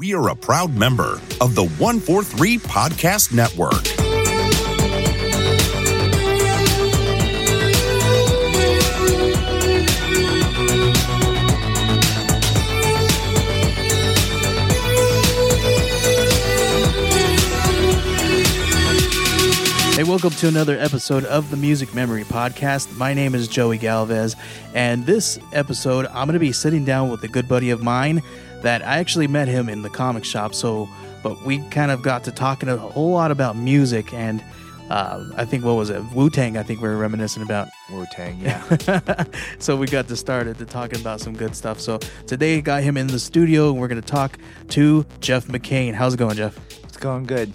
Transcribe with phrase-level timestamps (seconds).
[0.00, 3.86] We are a proud member of the 143 Podcast Network.
[19.96, 22.96] Hey, welcome to another episode of the Music Memory Podcast.
[22.96, 24.34] My name is Joey Galvez,
[24.72, 28.22] and this episode, I'm going to be sitting down with a good buddy of mine
[28.62, 30.54] that I actually met him in the comic shop.
[30.54, 30.88] So,
[31.22, 34.42] but we kind of got to talking a whole lot about music, and
[34.90, 36.56] uh, I think what was it, Wu Tang?
[36.56, 37.68] I think we were reminiscing about.
[37.90, 39.24] Wu Tang, yeah.
[39.58, 41.80] so we got to started to talking about some good stuff.
[41.80, 44.38] So today, got him in the studio, and we're going to talk
[44.68, 45.94] to Geoff McCain.
[45.94, 46.58] How's it going, Geoff?
[46.84, 47.52] it's going good.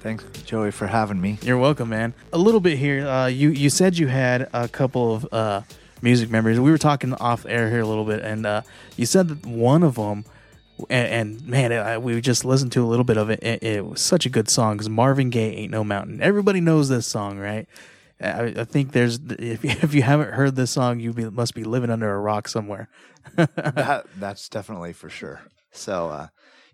[0.00, 1.38] Thanks, Joey, for having me.
[1.42, 2.14] You're welcome, man.
[2.32, 3.06] A little bit here.
[3.06, 5.60] Uh, you you said you had a couple of uh,
[6.00, 6.58] music memories.
[6.58, 8.62] We were talking off air here a little bit, and uh,
[8.96, 10.24] you said that one of them,
[10.88, 13.42] and, and man, I, we just listened to a little bit of it.
[13.42, 16.88] It, it was such a good song because Marvin Gaye "Ain't No Mountain." Everybody knows
[16.88, 17.66] this song, right?
[18.20, 21.64] I, I think there's if if you haven't heard this song, you be, must be
[21.64, 22.88] living under a rock somewhere.
[23.36, 25.40] that, that's definitely for sure.
[25.72, 26.26] So, uh,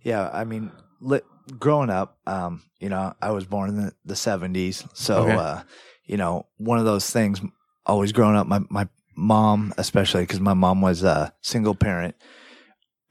[0.02, 1.20] yeah, I mean, li-
[1.58, 4.88] growing up, um, you know, I was born in the, the 70s.
[4.94, 5.32] So, Okay.
[5.36, 5.62] uh,
[6.04, 7.40] you know, one of those things,
[7.84, 12.14] always growing up, my, my mom, especially because my mom was a single parent,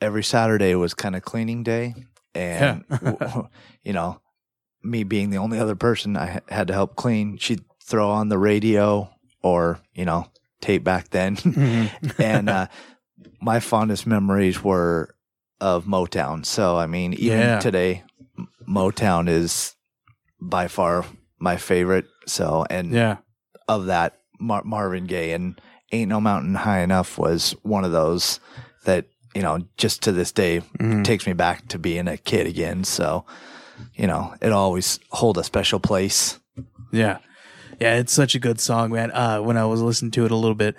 [0.01, 1.95] every Saturday was kind of cleaning day.
[2.33, 3.47] And, w-
[3.83, 4.19] you know,
[4.83, 8.37] me being the only other person I had to help clean, she'd throw on the
[8.37, 9.09] radio
[9.41, 10.27] or, you know,
[10.61, 11.37] tape back then.
[12.19, 12.67] and uh,
[13.41, 15.15] my fondest memories were
[15.61, 16.45] of Motown.
[16.45, 17.59] So I mean, even Yeah.
[17.59, 18.03] today,
[18.67, 19.75] Motown is
[20.41, 21.05] by far
[21.39, 22.05] my favorite.
[22.27, 23.17] So and yeah,
[23.67, 25.59] of that, Mar- Marvin Gaye and
[25.91, 28.39] "Ain't No Mountain High Enough" was one of those
[28.85, 29.05] that
[29.35, 31.03] you know just to this day Mhm.
[31.03, 32.83] takes me back to being a kid again.
[32.83, 33.25] So
[33.93, 36.39] you know, it always hold a special place.
[36.91, 37.17] Yeah,
[37.79, 39.11] yeah, it's such a good song, man.
[39.11, 40.75] Uh, when I was listening to it a little bit,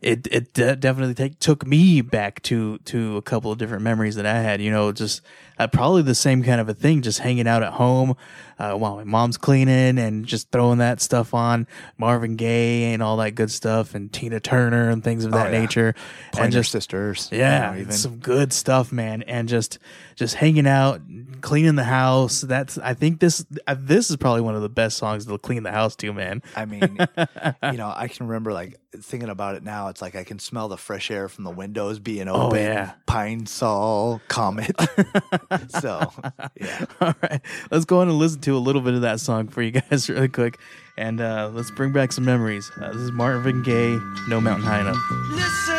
[0.00, 4.14] it it de- definitely take, took me back to to a couple of different memories
[4.16, 4.62] that I had.
[4.62, 5.20] You know, just
[5.58, 8.16] uh, probably the same kind of a thing, just hanging out at home
[8.58, 13.16] uh, while my mom's cleaning and just throwing that stuff on, Marvin Gaye and all
[13.18, 15.60] that good stuff, and Tina Turner and things of that Oh, yeah.
[15.60, 15.94] nature,
[16.32, 19.22] Pointer and just sisters, you yeah, know, some good stuff, man.
[19.22, 19.78] And just
[20.16, 21.00] just hanging out,
[21.40, 22.40] cleaning the house.
[22.40, 25.62] That's I think this uh, this is probably one of the best songs to clean
[25.62, 26.42] the house to, man.
[26.56, 26.98] I mean,
[27.62, 29.88] you know, I can remember like thinking about it now.
[29.88, 32.58] It's like I can smell the fresh air from the windows being Oh, open.
[32.58, 32.94] yeah.
[33.06, 34.74] Pine Sol Comet.
[35.68, 36.12] so,
[36.60, 36.84] yeah.
[37.00, 39.62] All right, let's go on and listen to a little bit of that song for
[39.62, 40.58] you guys really quick,
[40.96, 42.70] and uh, let's bring back some memories.
[42.80, 43.98] Uh, this is Marvin Gaye,
[44.28, 44.96] "No Mountain High Enough."
[45.30, 45.77] Listen,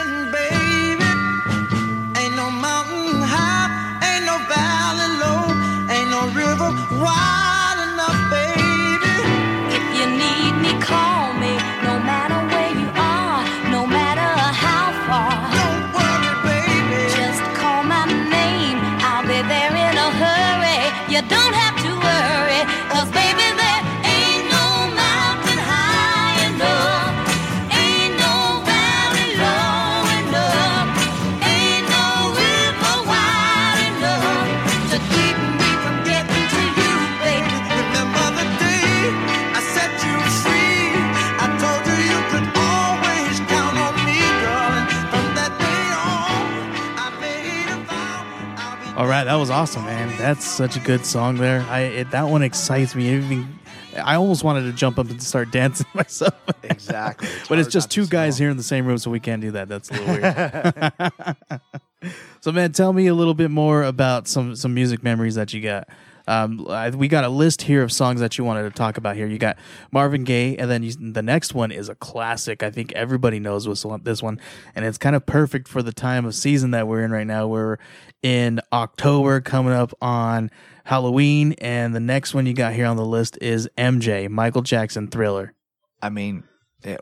[49.00, 50.14] All right, that was awesome, man.
[50.18, 51.62] That's such a good song there.
[51.70, 53.08] I it, that one excites me.
[53.16, 53.58] Even,
[53.96, 56.34] I almost wanted to jump up and start dancing myself.
[56.64, 57.30] Exactly.
[57.48, 58.44] but it's just two guys smell.
[58.44, 59.70] here in the same room, so we can't do that.
[59.70, 61.62] That's a little
[62.02, 62.14] weird.
[62.42, 65.62] so, man, tell me a little bit more about some some music memories that you
[65.62, 65.88] got.
[66.30, 69.16] Um, I, we got a list here of songs that you wanted to talk about
[69.16, 69.26] here.
[69.26, 69.58] You got
[69.92, 72.62] Marvin Gaye, and then you, the next one is a classic.
[72.62, 74.40] I think everybody knows this one, this one,
[74.76, 77.48] and it's kind of perfect for the time of season that we're in right now.
[77.48, 77.78] We're
[78.22, 80.52] in October, coming up on
[80.84, 85.08] Halloween, and the next one you got here on the list is MJ, Michael Jackson
[85.08, 85.56] Thriller.
[86.00, 86.44] I mean,
[86.84, 87.02] it,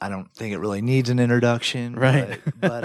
[0.00, 1.96] I don't think it really needs an introduction.
[1.96, 2.40] Right.
[2.60, 2.84] But, but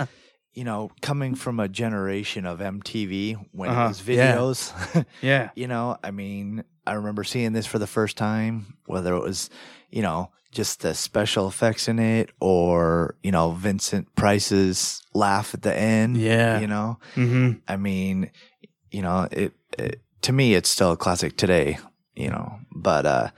[0.00, 0.06] uh,
[0.58, 4.34] you know, coming from a generation of MTV when Uh-huh, it was yeah.
[4.36, 5.50] videos, Yeah.
[5.54, 9.50] you know, I mean, I remember seeing this for the first time, whether it was,
[9.90, 15.62] you know, just the special effects in it or, you know, Vincent Price's laugh at
[15.62, 16.16] the end.
[16.16, 16.58] Yeah.
[16.60, 17.58] You know, Mm-hmm.
[17.68, 18.30] I mean,
[18.90, 21.78] you know, it, it to me, it's still a classic today,
[22.16, 23.28] you know, but, uh,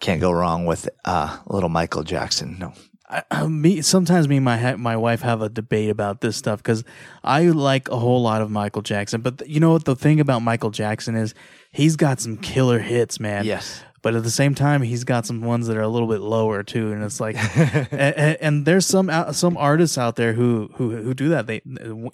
[0.00, 2.56] can't go wrong with, uh, little Michael Jackson.
[2.58, 2.72] No,
[3.08, 6.84] I, me sometimes me and my my wife have a debate about this stuff because
[7.22, 10.20] I like a whole lot of Michael Jackson, but th- you know what the thing
[10.20, 11.34] about Michael Jackson is
[11.70, 13.44] he's got some killer hits, man.
[13.44, 13.82] Yes.
[14.02, 16.62] But at the same time, he's got some ones that are a little bit lower
[16.62, 17.34] too, and it's like,
[17.92, 21.48] and, and there's some some artists out there who who who do that.
[21.48, 21.60] They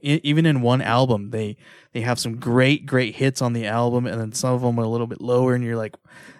[0.01, 1.59] even in one album, they
[1.93, 4.85] they have some great great hits on the album, and then some of them are
[4.85, 5.95] a little bit lower, and you're like,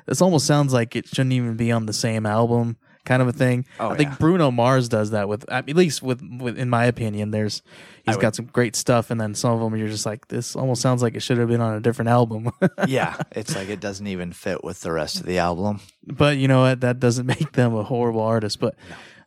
[0.07, 3.33] this almost sounds like it shouldn't even be on the same album, kind of a
[3.33, 3.65] thing.
[3.81, 4.17] Oh, I think yeah.
[4.19, 7.31] Bruno Mars does that with at least with, with in my opinion.
[7.31, 7.63] There's
[8.05, 10.83] he's got some great stuff, and then some of them you're just like, this almost
[10.83, 12.51] sounds like it should have been on a different album.
[12.87, 15.81] yeah, it's like it doesn't even fit with the rest of the album.
[16.07, 16.81] but you know what?
[16.81, 18.61] That doesn't make them a horrible artist.
[18.61, 18.75] But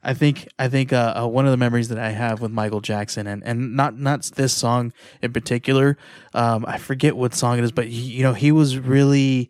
[0.03, 2.81] I think I think uh, uh, one of the memories that I have with Michael
[2.81, 5.97] Jackson, and and not not this song in particular.
[6.33, 9.49] Um, I forget what song it is, but he, you know he was really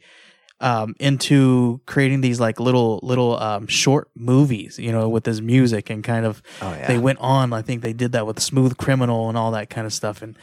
[0.61, 5.89] um, into creating these like little little um, short movies, you know, with his music
[5.89, 6.87] and kind of Oh, yeah.
[6.87, 7.51] they went on.
[7.53, 10.37] I think they did that with Smooth Criminal and all that kind of stuff, and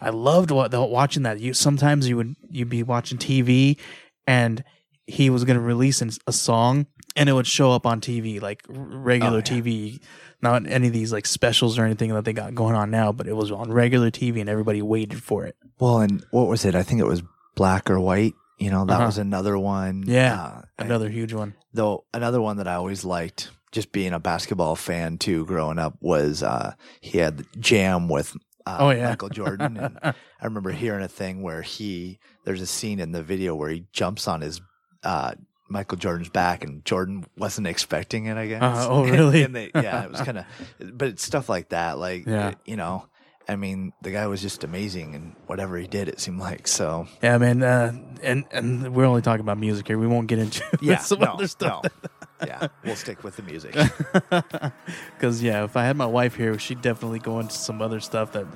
[0.00, 1.40] I loved what the, watching that.
[1.40, 3.78] You sometimes you would you'd be watching TV
[4.26, 4.64] and
[5.06, 6.86] he was going to release an- a song
[7.16, 10.00] and it would show up on TV like regular TV,
[10.42, 13.26] not any of these like specials or anything that they got going on now, but
[13.26, 15.56] it was on regular TV and everybody waited for it.
[15.80, 16.74] Well, and what was it?
[16.74, 17.22] I think it was
[17.54, 18.34] black or white.
[18.58, 19.06] You know, that Uh-huh.
[19.06, 20.04] was another one.
[20.06, 21.54] Yeah, Uh, another huge one.
[21.72, 25.94] though another one that I always liked, just being a basketball fan too, growing up,
[26.00, 28.34] was uh, he had Jam with
[28.66, 29.10] uh, Oh, yeah.
[29.10, 29.76] Michael Jordan.
[29.76, 33.70] And I remember hearing a thing where he there's a scene in the video where
[33.70, 34.60] he jumps on his
[35.04, 35.32] uh,
[35.70, 38.36] Michael Jordan's back, and Jordan wasn't expecting it.
[38.36, 38.62] I guess.
[38.62, 39.42] Uh, oh, really?
[39.44, 40.44] and they, yeah, it was kind of,
[40.80, 41.98] but it's stuff like that.
[41.98, 42.54] Like, Yeah.
[42.64, 43.06] you know.
[43.48, 47.06] I mean, the guy was just amazing, and whatever he did, it seemed like so.
[47.22, 47.92] Yeah, man, uh,
[48.22, 49.98] and and we're only talking about music here.
[49.98, 51.84] We won't get into Yeah, some no, other stuff.
[51.84, 52.46] no.
[52.46, 53.74] yeah, we'll stick with the music.
[55.16, 58.32] Because yeah, if I had my wife here, she'd definitely go into some other stuff
[58.32, 58.46] that.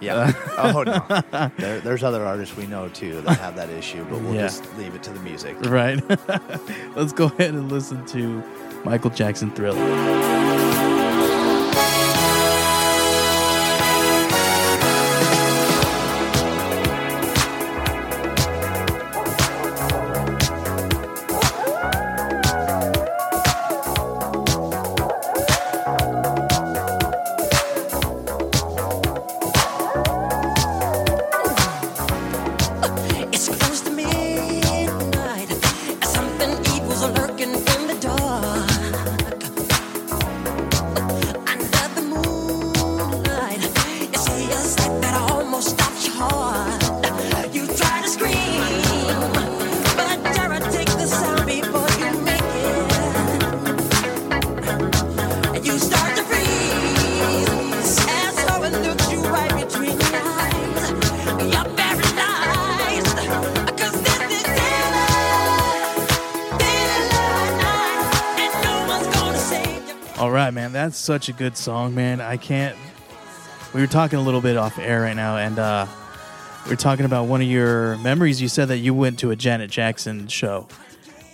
[0.00, 0.32] Yeah.
[0.58, 1.50] oh no.
[1.58, 4.42] There, there's other artists we know too that have that issue, but we'll Yeah.
[4.42, 5.56] just leave it to the music.
[5.66, 6.00] Right.
[6.96, 8.42] Let's go ahead and listen to
[8.84, 9.76] Michael Jackson Thriller.
[71.08, 72.20] Such a good song, man.
[72.20, 72.76] I can't.
[73.72, 75.86] We were talking a little bit off air right now, and uh,
[76.66, 78.42] we were talking about one of your memories.
[78.42, 80.68] You said that you went to a Janet Jackson show,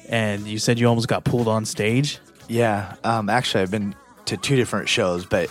[0.09, 2.21] and you said you almost got pulled on stage.
[2.47, 2.95] Yeah.
[3.03, 5.51] Um, actually, I've been to two different shows, but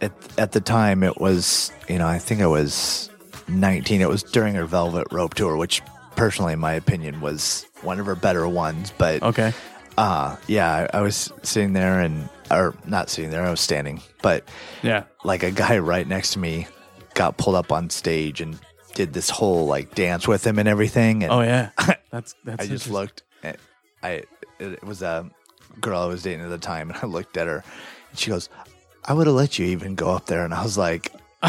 [0.00, 3.10] at at the time it was, you know, I think I was
[3.48, 4.00] 19.
[4.00, 5.82] It was during her Velvet Rope tour, which
[6.14, 8.92] personally, in my opinion, was one of her better ones.
[8.96, 9.52] But Okay.
[9.96, 14.00] uh, yeah, I, I was sitting there and, or not sitting there, I was standing,
[14.22, 14.48] but
[14.82, 15.04] Yeah.
[15.24, 16.66] like a guy right next to me
[17.14, 18.58] got pulled up on stage and
[18.94, 21.22] did this whole like dance with him and everything.
[21.24, 21.70] And Oh yeah.
[22.10, 22.64] That's that's.
[22.64, 23.22] I just looked.
[23.42, 23.58] At,
[24.02, 24.28] I it,
[24.60, 25.28] it was a
[25.80, 27.62] girl I was dating at the time, and I looked at her,
[28.10, 28.48] and she goes,
[29.04, 31.12] "I would have let you even go up there," and I was like,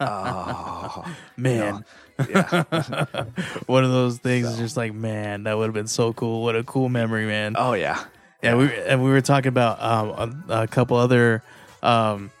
[0.00, 1.04] "Oh,
[1.36, 1.84] man.
[2.28, 2.64] yeah,
[3.66, 6.42] One of those things is just like, man, that would have been so cool.
[6.42, 7.54] What a cool memory, man.
[7.58, 8.02] oh yeah,
[8.42, 11.42] Yeah, we and we were talking about um, a, a couple other
[11.82, 12.32] um,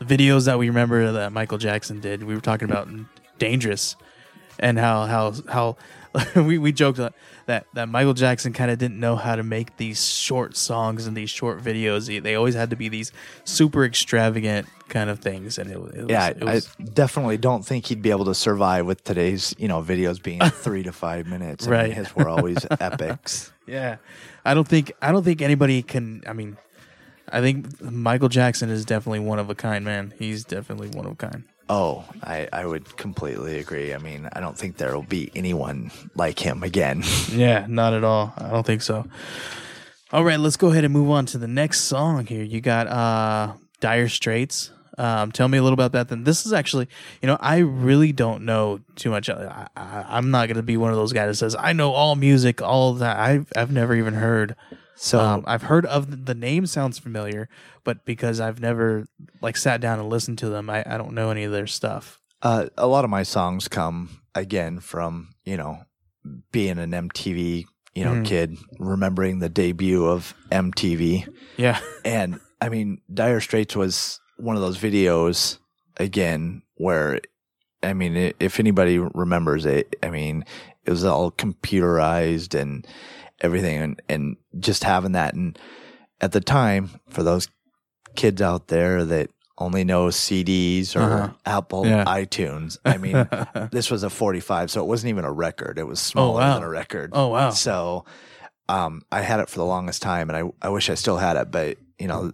[0.00, 2.22] videos that we remember that Michael Jackson did.
[2.22, 2.88] We were talking about
[3.38, 3.96] Dangerous
[4.58, 5.76] and how how how
[6.36, 7.14] we we joked that
[7.46, 11.16] that, that Michael Jackson kind of didn't know how to make these short songs and
[11.16, 12.06] these short videos.
[12.22, 13.12] They- always had to be these
[13.44, 17.64] super extravagant kind of things, and it, it was, yeah." it was I definitely don't
[17.64, 21.26] think he'd be able to survive with today's you know videos being three to five
[21.26, 21.66] minutes.
[21.66, 21.92] I mean, Right.
[21.92, 23.52] his were always epics.
[23.66, 23.96] Yeah,
[24.44, 26.22] I don't think I don't think anybody can.
[26.26, 26.56] I mean,
[27.30, 30.14] I think Michael Jackson is definitely one of a kind, man.
[30.18, 31.44] He's definitely one of a kind.
[31.68, 33.92] Oh, I, I would completely agree.
[33.92, 37.02] I mean, I don't think there will be anyone like him again.
[37.30, 38.32] Yeah, not at all.
[38.38, 39.06] I don't think so.
[40.12, 42.44] All right, let's go ahead and move on to the next song here.
[42.44, 44.70] You got uh Dire Straits.
[44.96, 46.08] Um, tell me a little about that.
[46.08, 46.88] Then this is actually,
[47.20, 49.28] you know, I really don't know too much.
[49.28, 51.92] I, I, I'm not going to be one of those guys that says I know
[51.92, 53.18] all music, all that.
[53.18, 54.54] I've I've never even heard.
[54.98, 57.48] So Um, I've heard of the, the name sounds familiar,
[57.84, 59.06] but because I've never
[59.42, 62.18] like sat down and listened to them, I, I don't know any of their stuff.
[62.42, 65.80] uh, a lot of my songs come again from you know
[66.52, 68.24] being an MTV you know Mhm.
[68.24, 71.26] kid, remembering the debut of MTV,
[71.56, 75.58] Yeah, and I mean Dire Straits was one of those videos
[75.98, 77.20] again where
[77.82, 80.44] I mean if anybody remembers it, I mean
[80.84, 82.86] it was all computerized and
[83.40, 85.58] everything, and and just having that and
[86.20, 87.48] at the time for those
[88.14, 91.32] kids out there that only know CDs or Uh-huh.
[91.46, 92.04] Apple Yeah.
[92.04, 92.78] iTunes.
[92.84, 93.26] I mean,
[93.72, 95.78] this was a 45, so it wasn't even a record.
[95.78, 96.54] It was smaller wow.
[96.54, 97.10] than a record.
[97.14, 97.50] Oh, wow.
[97.50, 98.04] So,
[98.68, 101.36] um, I had it for the longest time, and I I wish I still had
[101.36, 102.32] it, but you know,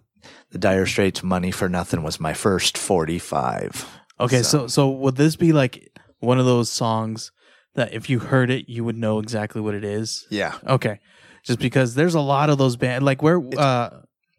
[0.51, 3.87] the Dire Straits "Money for Nothing" was my first 45.
[4.21, 5.91] Okay, so so would this be like
[6.21, 7.33] one of those songs
[7.75, 10.27] that if you heard it, you would know exactly what it is?
[10.31, 10.99] yeah, Okay,
[11.45, 13.05] just because there's a lot of those band.
[13.05, 13.91] Like where uh,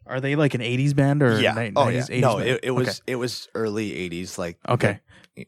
[0.06, 0.36] are they?
[0.36, 2.00] Like an '80s band or yeah, ni- oh yeah.
[2.02, 2.48] 80s No, band?
[2.48, 2.98] it, it was Okay.
[3.06, 5.00] it was early 80s, like Okay.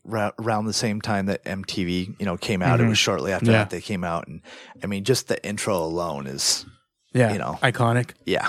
[0.04, 2.80] ra- around the same time that MTV, you know, came out.
[2.80, 3.52] It was shortly after Mm-hmm.
[3.52, 3.58] Yeah.
[3.64, 4.40] that they came out, and
[4.82, 6.64] I mean, just the intro alone is,
[7.12, 7.58] yeah, you know.
[7.62, 8.10] iconic.
[8.24, 8.48] yeah,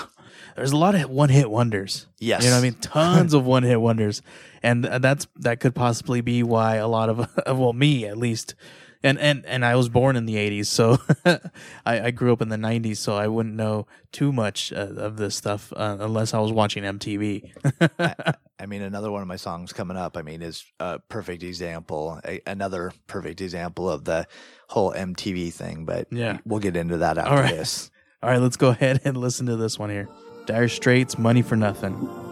[0.56, 2.06] There's a lot of one hit wonders.
[2.18, 2.42] Yes.
[2.42, 2.74] you know what I mean.
[2.80, 4.22] Tons of one hit wonders,
[4.62, 8.54] and that's that could possibly be why a lot of well, me at least.
[9.02, 10.98] And, and and I was born in the '80s, so
[11.86, 15.16] I, I grew up in the '90s, so I wouldn't know too much uh, of
[15.18, 17.52] this stuff uh, unless I was watching MTV.
[18.60, 22.20] I mean, another one of my songs coming up, I mean, is a perfect example,
[22.24, 24.26] a, another perfect example of the
[24.68, 26.38] whole MTV thing, but Yeah.
[26.44, 27.54] we'll get into that after All right.
[27.56, 27.92] this.
[28.20, 30.08] All right, let's go ahead and listen to this one here.
[30.46, 32.27] Dire Straits, Money for Nothing.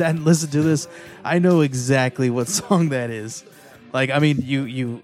[0.00, 0.88] Sat and listened to this,
[1.24, 3.44] I know exactly what song that is.
[3.92, 5.02] Like, I mean, you, you,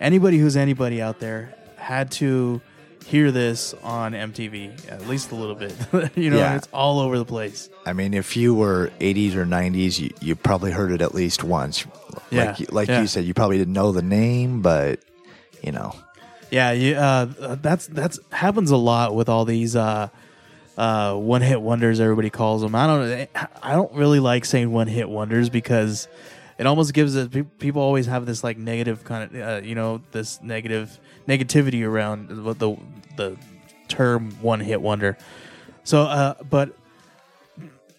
[0.00, 2.60] anybody who's anybody out there had to
[3.04, 5.74] hear this on MTV at least a little bit.
[6.16, 6.56] you know, Yeah.
[6.56, 7.68] it's all over the place.
[7.84, 11.44] I mean, if you were 80s or 90s, you, you probably heard it at least
[11.44, 11.84] once.
[12.30, 13.00] Yeah, Like, you- like yeah.
[13.02, 15.00] you said, you probably didn't know the name, but,
[15.62, 15.94] you know.
[16.50, 20.08] Yeah, you, uh, that's that's happens a lot with all these uh,
[20.76, 22.00] uh, one hit wonders.
[22.00, 22.74] Everybody calls them.
[22.74, 23.28] I don't.
[23.62, 26.08] I don't really like saying one hit wonders because
[26.58, 27.58] it almost gives it.
[27.58, 32.28] People always have this like negative kind of, uh, you know, this negative negativity around
[32.28, 32.76] the
[33.16, 33.36] the
[33.88, 35.16] term one hit wonder.
[35.84, 36.76] So, uh, but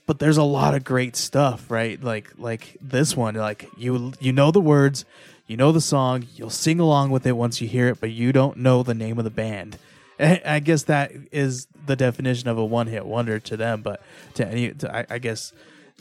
[0.05, 2.01] but there's a lot of great stuff, right?
[2.01, 5.05] Like like this one, like you you know the words,
[5.47, 8.31] you know the song, you'll sing along with it once you hear it, but you
[8.31, 9.77] don't know the name of the band.
[10.19, 14.01] I guess that is the definition of a one hit wonder to them, but
[14.35, 15.53] to any, to, I, I guess,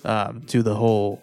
[0.05, 1.23] um, to the whole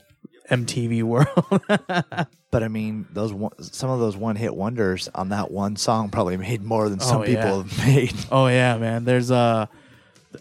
[0.50, 2.28] MTV world.
[2.52, 6.10] But I mean, those one, some of those one hit wonders on that one song
[6.10, 8.14] probably made more than some Oh, people have made.
[8.32, 9.06] Oh yeah, man.
[9.06, 9.70] There's a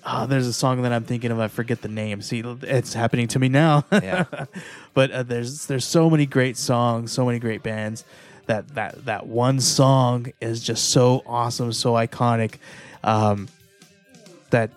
[0.05, 1.39] oh, there's a song that I'm thinking of.
[1.39, 2.21] I forget the name.
[2.21, 3.85] See, it's happening to me now.
[3.93, 4.25] Yeah.
[4.95, 8.05] but uh, there's there's so many great songs, so many great bands.
[8.51, 12.55] That that that one song is just so awesome, so iconic.
[13.05, 13.47] Um,
[14.51, 14.71] that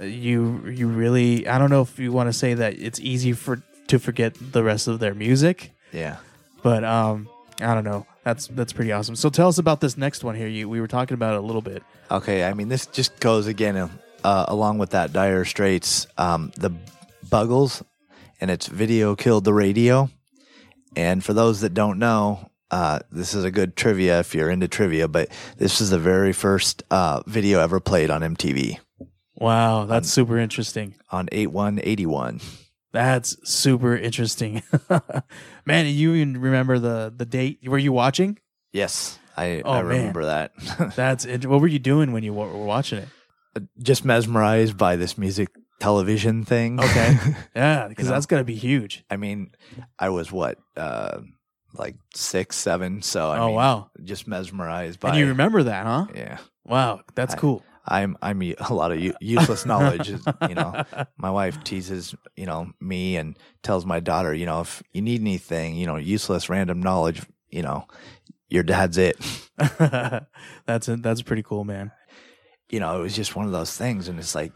[0.00, 3.60] you you really I don't know if you want to say that it's easy for
[3.88, 6.16] to forget the rest of their music, Yeah.
[6.62, 7.28] but um,
[7.60, 8.06] I don't know.
[8.24, 9.16] That's that's pretty awesome.
[9.16, 10.48] So tell us about this next one here.
[10.48, 11.82] You we were talking about it a little bit.
[12.10, 13.76] Okay, I mean, this just goes again
[14.24, 16.70] uh, along with that Dire Straits, um, the
[17.28, 17.82] Buggles,
[18.40, 20.08] and it's Video Killed the Radio.
[20.96, 24.68] And for those that don't know, uh, this is a good trivia if you're into
[24.68, 28.78] trivia, but this is the very first uh, video ever played on MTV
[29.36, 30.94] Wow, that's super interesting.
[31.10, 32.40] on 8181.
[32.92, 34.62] That's super interesting.
[35.64, 37.60] Man, you even remember the the date?
[37.66, 38.38] Were you watching?
[38.72, 39.88] Yes, I, Oh, I man.
[39.88, 40.52] remember that.
[40.96, 43.08] That's int- what were you doing when you were watching it?
[43.82, 45.48] just mesmerized by this music
[45.80, 46.78] television thing.
[46.78, 47.16] Okay.
[47.56, 48.14] Yeah, because You know?
[48.16, 49.04] that's gonna be huge.
[49.10, 49.50] I mean,
[49.98, 51.18] I was what, uh,
[51.74, 53.02] like six, seven.
[53.02, 55.10] So I oh mean, wow, just mesmerized by.
[55.10, 56.06] and you remember that, huh?
[56.14, 57.64] Yeah, Wow, that's I- cool.
[57.86, 60.08] I'm I'm a lot of useless knowledge.
[60.10, 60.84] you know,
[61.16, 65.20] my wife teases you know me and tells my daughter, you know, if you need
[65.22, 67.86] anything, you know, useless random knowledge, you know,
[68.48, 69.16] your dad's it.
[69.78, 71.90] that's a, that's pretty cool, man.
[72.68, 74.08] you know, it was just one of those things.
[74.08, 74.52] And it's like,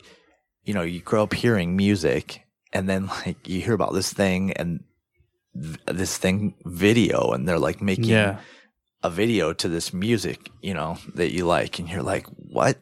[0.63, 2.43] you know, you grow up hearing music
[2.73, 4.85] and then like you hear about this thing and
[5.61, 8.39] th- this thing video and they're like making Yeah.
[9.03, 11.79] a video to this music, you know, that you like.
[11.79, 12.79] And you're like, what?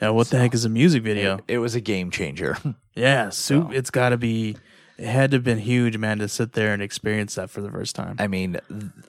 [0.00, 1.36] Yeah, what the heck is a music video?
[1.48, 2.56] It, it was a game changer.
[2.94, 3.64] Yeah, soup.
[3.68, 4.56] So- It's got to be.
[4.98, 7.70] It had to have been huge, man, to sit there and experience that for the
[7.70, 8.16] first time.
[8.18, 8.58] I mean,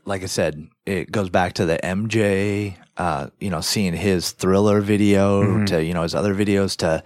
[0.04, 4.82] like I said, it goes back to the MJ, uh, you know, seeing his thriller
[4.82, 5.66] video Mm-hmm.
[5.68, 7.02] to, you know, his other videos to,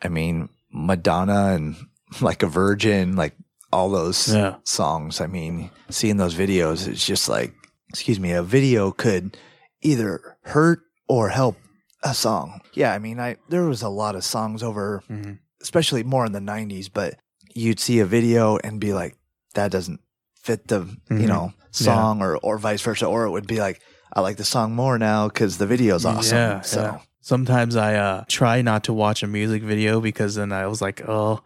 [0.00, 1.74] I mean, Madonna and
[2.20, 3.34] like a virgin, like
[3.72, 4.56] all those Yeah.
[4.64, 5.20] songs.
[5.20, 7.54] I mean, seeing those videos, it's just like,
[7.88, 9.36] excuse me, a video could
[9.80, 11.56] either hurt or help
[12.02, 12.60] a song.
[12.74, 12.92] Yeah.
[12.92, 15.38] I mean, I, there was a lot of songs over, Mhm.
[15.60, 17.14] especially more in the nineties, but
[17.54, 19.16] you'd see a video and be like,
[19.54, 20.00] that doesn't
[20.42, 20.80] fit the,
[21.10, 21.20] Mhm.
[21.20, 23.06] you know, song or, or vice versa.
[23.06, 23.80] Or it would be like,
[24.12, 26.36] I like the song more now because the video's awesome.
[26.36, 26.98] Yeah, so yeah.
[27.20, 31.02] Sometimes I uh, try not to watch a music video because then I was like,
[31.08, 31.40] oh,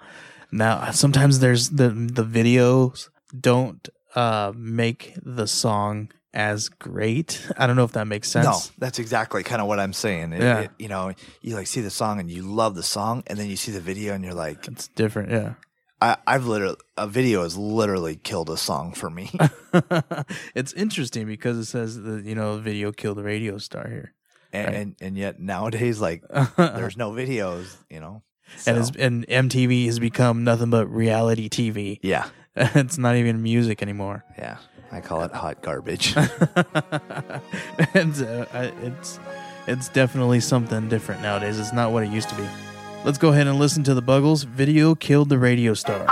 [0.52, 7.46] now sometimes there's the the videos don't uh, make the song as great.
[7.56, 8.46] I don't know if that makes sense.
[8.46, 10.32] no, that's exactly kind of what I'm saying.
[10.34, 10.60] It- Yeah.
[10.60, 13.48] it- you know, you like see the song and you love the song and then
[13.48, 15.54] you see the video and you're like, It's different, yeah.
[16.00, 19.30] I, I've literally, a video has literally killed a song for me.
[20.54, 24.12] it's interesting because it says that you know video killed the radio star here,
[24.52, 24.76] and, Right.
[24.76, 26.22] and, and yet nowadays, like,
[26.56, 28.22] there's no videos, you know?
[28.54, 31.98] It's, So, and MTV has become nothing but reality TV.
[32.02, 32.28] yeah.
[32.56, 34.24] it's not even music anymore.
[34.38, 34.56] Yeah.
[34.90, 36.14] I call it hot garbage.
[36.16, 36.26] and
[38.22, 39.18] uh, I- it's
[39.66, 41.58] it's definitely something different nowadays.
[41.58, 42.46] It's not what it used to be.
[43.04, 44.44] Let's go ahead and listen to the Buggles.
[44.44, 46.06] Video killed the radio star.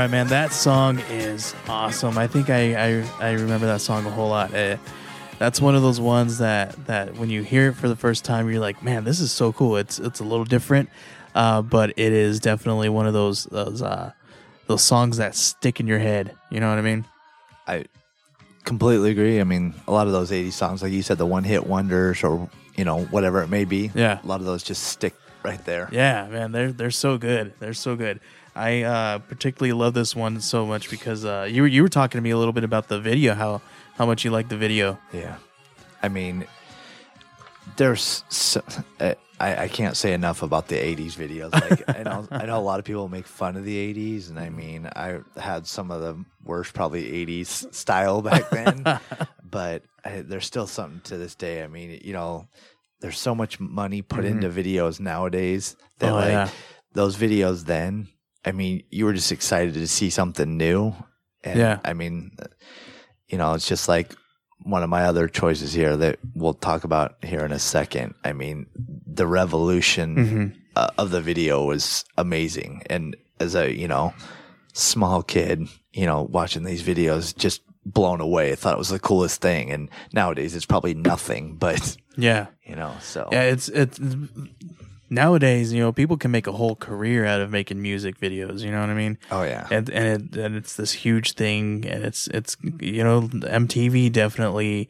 [0.00, 2.16] Right, man, that song is awesome.
[2.16, 4.54] I think I I, I remember that song a whole lot.
[4.54, 4.78] Uh,
[5.38, 8.50] that's one of those ones that that when you hear it for the first time,
[8.50, 9.76] you're like, man, this is so cool.
[9.76, 10.88] It's it's a little different.
[11.34, 14.12] uh, but it is definitely one of those those uh,
[14.68, 16.34] those songs that stick in your head.
[16.50, 17.04] You know what I mean?
[17.66, 17.84] I
[18.64, 19.38] completely agree.
[19.38, 22.24] I mean, a lot of those 80s songs, like you said, the one hit wonders
[22.24, 23.90] or, you know, whatever it may be.
[23.94, 24.18] Yeah.
[24.22, 25.88] A lot of those just stick right there.
[25.92, 27.52] Yeah, man, they're they're so good.
[27.60, 28.20] They're so good.
[28.54, 32.18] I uh, particularly love this one so much because uh, you were you were talking
[32.18, 33.62] to me a little bit about the video, how
[33.96, 34.98] how much you like the video.
[35.12, 35.36] Yeah.
[36.02, 36.46] I mean,
[37.76, 38.62] there's, so,
[38.98, 41.52] I, I can't say enough about the 80s videos.
[41.52, 44.38] Like, I know, I know a lot of people make fun of the 80s, and
[44.38, 48.84] I mean, I had some of the worst, probably 80s style back then,
[49.44, 51.62] but I, there's still something to this day.
[51.62, 52.48] I mean, you know,
[53.00, 56.14] there's so much money put into videos nowadays that, Mm-hmm.
[56.14, 56.48] Oh, like, yeah.
[56.92, 58.08] those videos then,
[58.44, 60.94] I mean, you were just excited to see something new.
[61.44, 61.80] And Yeah.
[61.84, 62.36] I mean,
[63.28, 64.14] you know, it's just like
[64.62, 68.14] one of my other choices here that we'll talk about here in a second.
[68.24, 68.66] I mean,
[69.06, 70.46] the revolution Mm-hmm.
[70.76, 72.82] uh, of the video was amazing.
[72.90, 74.12] And as a, you know,
[74.72, 78.52] small kid, you know, watching these videos, just blown away.
[78.52, 79.70] I thought it was the coolest thing.
[79.70, 83.28] And nowadays it's probably nothing, but, Yeah, you know, so.
[83.32, 83.44] yeah.
[83.44, 83.98] It's it's
[85.10, 88.60] nowadays you know people can make a whole career out of making music videos.
[88.60, 89.18] You know what I mean?
[89.30, 89.66] Oh, yeah.
[89.70, 94.88] and and it, and it's this huge thing, and it's it's you know MTV definitely,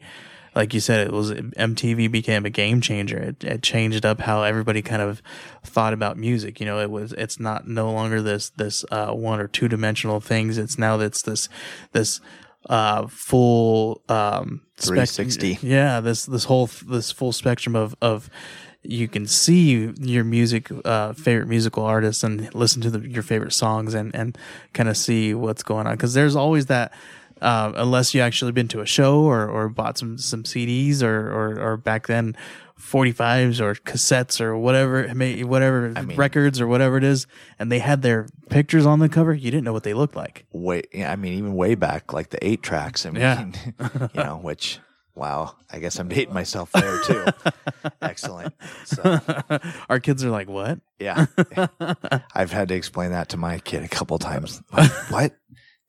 [0.55, 3.17] like you said, it was MTV became a game changer.
[3.17, 5.21] It, it changed up how everybody kind of
[5.63, 6.59] thought about music.
[6.59, 10.19] You know, it was it's not no longer this this uh, one or two dimensional
[10.19, 10.57] things.
[10.57, 11.49] It's now that's this
[11.91, 12.21] this
[12.69, 15.57] uh full um spec- 360.
[15.63, 18.29] yeah this this whole this full spectrum of of
[18.83, 23.53] you can see your music uh favorite musical artists and listen to the, your favorite
[23.53, 24.37] songs and and
[24.73, 26.91] kind of see what's going on because there's always that
[27.41, 31.31] uh, unless you actually been to a show or, or bought some some CDs or,
[31.31, 32.35] or or back then
[32.79, 35.07] 45s or cassettes or whatever
[35.45, 37.27] whatever mean- records or whatever it is
[37.59, 40.45] and they had their pictures on the cover you didn't know what they looked like
[40.51, 43.05] way I mean even way back like the eight tracks.
[43.05, 43.51] I mean, Yeah.
[44.13, 44.79] you know, which
[45.15, 47.25] wow, I guess I'm dating myself there too.
[48.01, 48.53] Excellent.
[48.85, 49.19] So
[49.89, 51.25] our kids are like what yeah,
[52.35, 54.61] I've had to explain that to my kid a couple times.
[54.71, 55.33] Like, what?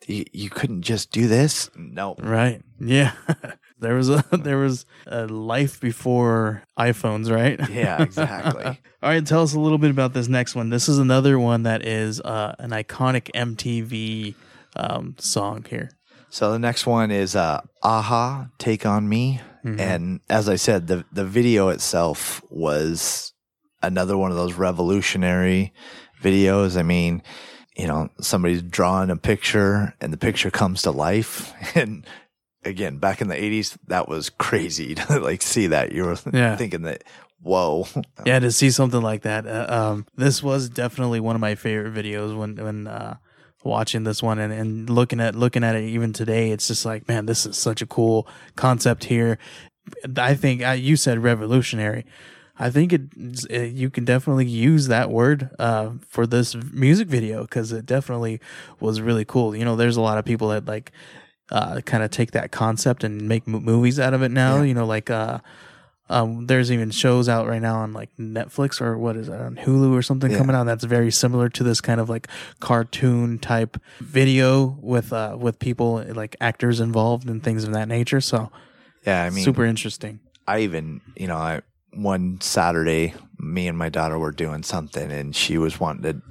[0.09, 1.71] You, you couldn't just do this?
[1.77, 2.17] No.
[2.19, 2.61] Right.
[2.81, 3.13] Yeah.
[3.79, 7.61] there was a there was a life before iPhones, right?
[7.71, 8.65] Yeah, exactly.
[8.65, 10.71] All right, tell us a little bit about this next one.
[10.71, 14.35] This is another one that is uh, an iconic MTV
[14.75, 15.91] um, song here.
[16.33, 19.40] So the next one is uh, "A-ha, Take on Me,"
[19.79, 23.35] and as I said, the the video itself was
[23.83, 25.75] another one of those revolutionary
[26.23, 26.79] videos.
[26.79, 27.23] I mean,
[27.77, 32.07] you know, somebody's drawing a picture, and the picture comes to life, and
[32.64, 35.92] again, back in the '80s, that was crazy to like see that.
[35.92, 36.57] You were Yeah.
[36.57, 37.05] thinking that,
[37.42, 37.87] whoa,
[38.25, 39.47] Yeah, to see something like that.
[39.47, 43.16] Uh, um, this was definitely one of my favorite videos when when uh,
[43.64, 46.51] watching this one and, and looking at looking at it even today.
[46.51, 49.38] It's just like, man, this is such a cool concept here.
[50.16, 52.05] I think uh, you said revolutionary.
[52.59, 53.03] I think it,
[53.51, 58.40] it you can definitely use that word uh, for this music video because it definitely
[58.79, 59.57] was really cool.
[59.57, 60.92] You know, there's a lot of people that like
[61.51, 64.62] uh, kind of take that concept and make mo- movies out of it now.
[64.62, 65.38] You know, like uh,
[66.12, 69.57] um, there's even shows out right now on like Netflix or what is it on
[69.57, 70.38] Hulu or something Yeah.
[70.38, 72.29] coming out that's very similar to this kind of like
[72.61, 78.20] cartoon type video with uh with people like actors involved and things of that nature.
[78.20, 78.51] So
[79.07, 79.25] yeah.
[79.25, 80.20] I mean, super interesting.
[80.46, 81.62] I even, you know, I
[81.94, 86.22] one Saturday, me and my daughter were doing something, and she was wanting to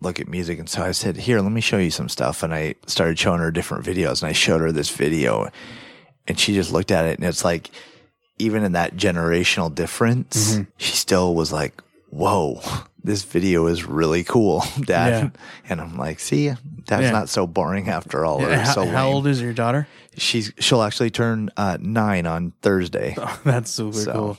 [0.00, 2.54] look at music, and so I said, "Here, let me show you some stuff." And
[2.54, 5.48] I started showing her different videos, and I showed her this video,
[6.28, 7.70] and she just looked at it, and it's like,
[8.38, 12.60] even in that generational difference, she still was like, "Whoa."
[13.00, 15.08] This video is really cool, Dad.
[15.34, 15.40] Yeah.
[15.70, 17.10] And I'm like, see, Dad's Yeah.
[17.12, 18.40] not so boring after all.
[18.42, 19.86] Yeah, how, so how lame." old is your daughter?
[20.16, 23.16] She's she'll actually turn uh, nine on Thursday.
[23.44, 24.38] That's super So- cool.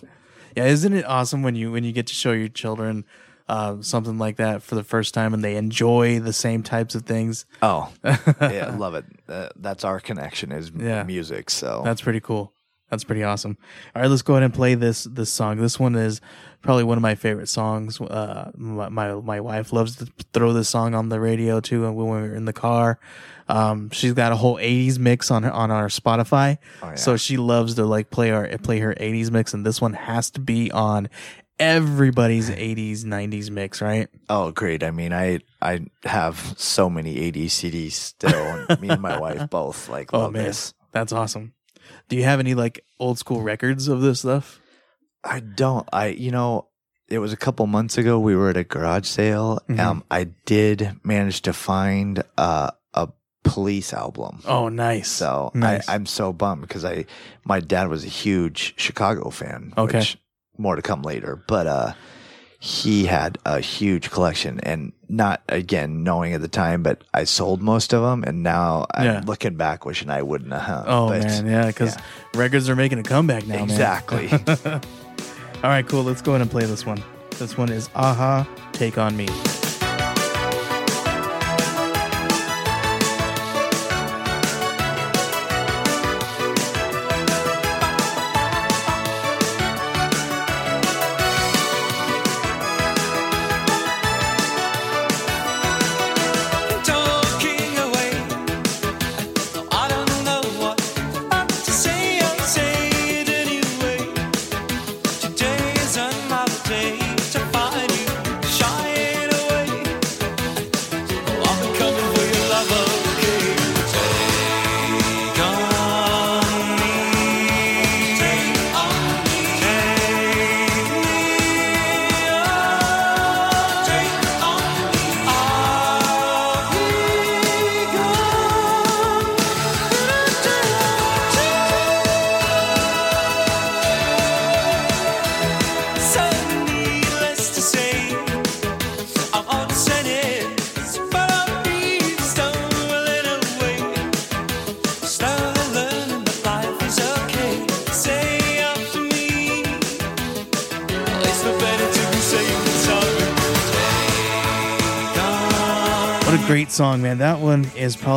[0.57, 3.05] Yeah, isn't it awesome when you when you get to show your children
[3.47, 7.03] uh, something like that for the first time and they enjoy the same types of
[7.03, 7.45] things?
[7.63, 9.05] Oh, yeah, love it.
[9.27, 11.03] Uh, that's our connection is Yeah.
[11.03, 11.49] music.
[11.49, 12.51] So That's pretty cool.
[12.89, 13.58] That's pretty awesome.
[13.95, 15.58] All right, let's go ahead and play this this song.
[15.58, 16.21] This one is
[16.62, 18.02] probably one of my favorite songs.
[18.02, 21.95] Uh, my, my my wife loves to throw this song on the radio too, and
[21.95, 22.99] when we're in the car,
[23.47, 26.58] um, she's got a whole '80s mix on her on our Spotify.
[26.82, 26.95] yeah.
[26.95, 30.32] So she loves to like play our play her '80s mix, and this one has
[30.32, 31.10] to be on
[31.60, 34.08] everybody's '80s '90s mix, right?
[34.30, 34.84] oh, great.
[34.84, 38.65] I mean, I I have so many 80s CDs still.
[38.80, 40.73] me and my wife both like Oh love man, this.
[40.91, 41.54] that's awesome.
[42.10, 44.60] Do you have any like old school records of this stuff?
[45.24, 45.88] I don't.
[45.93, 46.67] I you know,
[47.08, 48.19] it was a couple months ago.
[48.19, 49.60] We were at a garage sale.
[49.69, 49.80] Mm-hmm.
[49.80, 53.10] Um, I did manage to find uh, a
[53.43, 54.41] police album.
[54.45, 55.10] Oh, nice.
[55.10, 55.88] So nice.
[55.88, 57.06] I, I'm so bummed because I
[57.45, 59.74] my dad was a huge Chicago fan.
[59.78, 60.00] Okay.
[60.00, 60.17] Which,
[60.58, 61.93] more to come later, but uh,
[62.62, 67.62] he had a huge collection, and not again knowing at the time, but I sold
[67.62, 69.19] most of them, and now Yeah.
[69.19, 70.84] I'm looking back, wishing I wouldn't have.
[70.88, 71.95] oh but- man, yeah, because
[72.36, 73.56] records are making a comeback now.
[73.56, 73.63] man.
[73.63, 74.30] exactly.
[75.62, 76.04] All right, cool.
[76.04, 77.02] Let's go ahead and play this one.
[77.38, 79.28] This one is A-ha, Take on Me.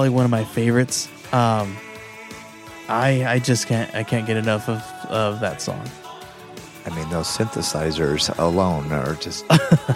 [0.02, 1.08] Probably one of my favorites.
[1.32, 1.76] Um,
[2.88, 5.80] I I just can't I can't get enough of, of that song.
[6.84, 9.44] I mean, those synthesizers alone are just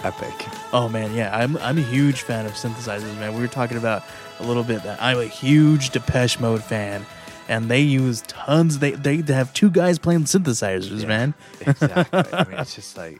[0.05, 0.33] epic.
[0.71, 3.33] Oh man, yeah, I'm I'm a huge fan of synthesizers, man.
[3.35, 4.03] We were talking about
[4.39, 7.05] a little bit that I'm a huge Depeche Mode fan,
[7.49, 8.79] and they use tons.
[8.79, 11.07] They they have two guys playing synthesizers, Yeah.
[11.07, 11.33] man.
[11.59, 12.23] exactly.
[12.31, 13.19] I mean, it's just like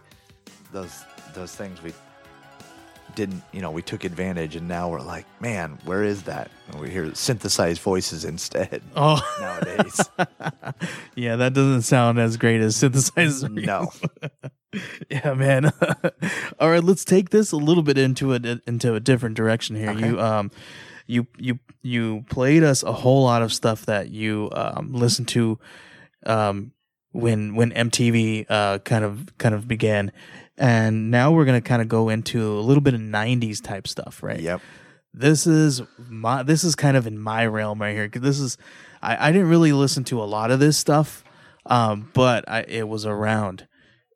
[0.72, 1.92] those those things we
[3.18, 6.52] didn't, you know, we took advantage, and now we're like, man, where is that?
[6.70, 10.10] And we hear synthesized voices instead Oh nowadays.
[11.16, 13.50] yeah, that doesn't sound as great as synthesized.
[13.50, 13.92] no,
[15.10, 15.72] yeah, man.
[16.60, 19.92] All right, let's take this a little bit into a into a different direction here.
[19.92, 20.52] You um,
[21.08, 25.58] you you you played us a whole lot of stuff that you um listened to,
[26.28, 26.72] um,
[27.14, 30.12] when when MTV uh kind of kind of began,
[30.58, 34.22] and now we're gonna kind of go into a little bit of '90s type stuff,
[34.24, 34.40] right?
[34.40, 34.62] yep,
[35.14, 38.58] this is my this is kind of in my realm right here because this is
[39.02, 41.24] I, I didn't really listen to a lot of this stuff
[41.66, 43.68] um but I, it was around.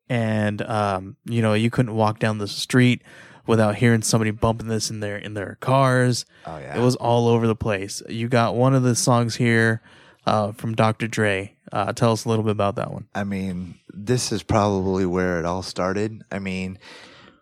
[0.09, 3.01] And um you know you couldn't walk down the street
[3.47, 6.25] without hearing somebody bumping this in their in their cars.
[6.45, 8.03] Oh yeah, it was all over the place.
[8.07, 9.81] You got one of the songs here
[10.25, 11.07] uh from Dr.
[11.07, 15.05] Dre uh tell us a little bit about that one I mean, this is probably
[15.05, 16.23] where it all started.
[16.31, 16.77] I mean,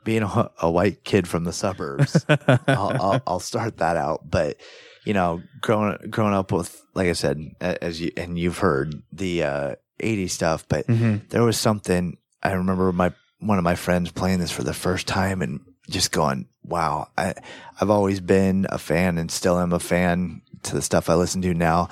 [0.04, 4.30] being a, a white kid from the suburbs, I'll, I'll, I'll start that out.
[4.30, 4.58] But
[5.06, 9.44] you know, growing growing up with, like I said, as you and you've heard the
[9.44, 14.40] uh, '80s stuff, but there was something I remember my one of my friends playing
[14.40, 17.36] this for the first time and just going, "Wow!" I
[17.80, 21.42] I've always been a fan and still am a fan to the stuff I listen
[21.44, 21.90] to now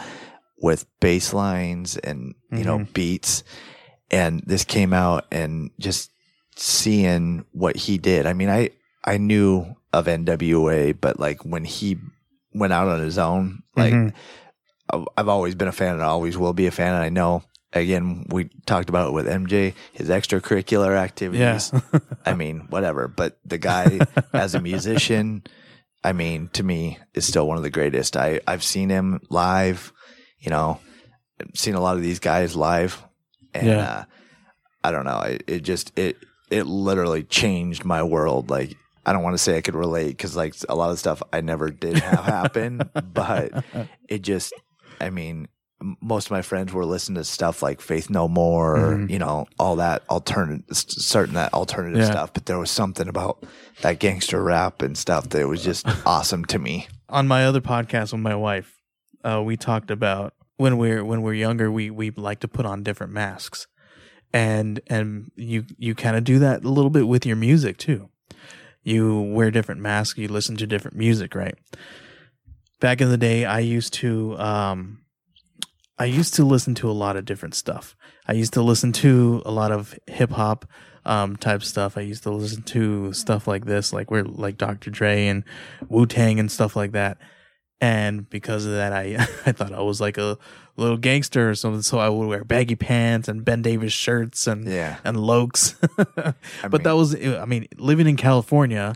[0.60, 2.92] with bass lines and you know mm-hmm.
[2.94, 3.44] beats.
[4.10, 6.12] And this came out and just
[6.56, 8.26] seeing what he did.
[8.26, 8.72] I mean i
[9.04, 11.98] i knew of nwa but like when he
[12.54, 14.16] went out on his own like mm-hmm.
[14.92, 16.94] I- i've always been a fan and I always will be a fan.
[16.94, 17.44] And i know
[17.74, 21.72] again we talked about it with mj his extracurricular activities.
[22.26, 23.08] I mean whatever.
[23.08, 24.00] But the guy
[24.34, 25.44] as a musician
[26.04, 28.18] i mean to me is still one of the greatest.
[28.18, 29.94] I i've seen him live
[30.40, 30.80] you know
[31.54, 33.04] seen a lot of these guys live
[33.54, 33.78] and Yeah.
[33.90, 34.04] uh,
[34.84, 35.20] I don't know.
[35.22, 36.18] It, it just it
[36.50, 38.50] it literally changed my world.
[38.50, 41.22] Like I don't want to say I could relate because like a lot of stuff
[41.34, 43.64] I never did have happen, but
[44.08, 44.54] it just
[45.02, 45.48] I mean
[46.02, 49.76] most of my friends were listening to stuff like Faith No More, you know, all
[49.76, 52.10] that alternative, certain that alternative Yeah.
[52.12, 52.34] stuff.
[52.34, 53.44] But there was something about
[53.82, 56.88] that gangster rap and stuff that was just awesome to me.
[57.10, 58.77] on my other podcast with my wife,
[59.28, 62.84] uh, we talked about when we're when we're younger, we we like to put on
[62.84, 63.68] different masks,
[64.34, 68.10] and and you you kind of do that a little bit with your music too.
[68.84, 71.56] You wear different masks, you listen to different music, right?
[72.80, 75.00] Back in the day, I used to um,
[76.00, 77.96] I used to listen to a lot of different stuff.
[78.28, 80.66] I used to listen to a lot of hip hop
[81.06, 81.98] um, type stuff.
[81.98, 84.90] I used to listen to stuff like this, like we're like Dr.
[84.90, 85.44] Dre and
[85.90, 87.18] Wu Tang and stuff like that.
[87.80, 90.38] And because of that, I I thought I was like a
[90.78, 91.82] little gangster or something.
[91.84, 94.98] So I would wear baggy pants and Ben Davis shirts and Yeah.
[95.04, 95.76] and lokes.
[96.16, 98.96] but mean- that was I mean living in California.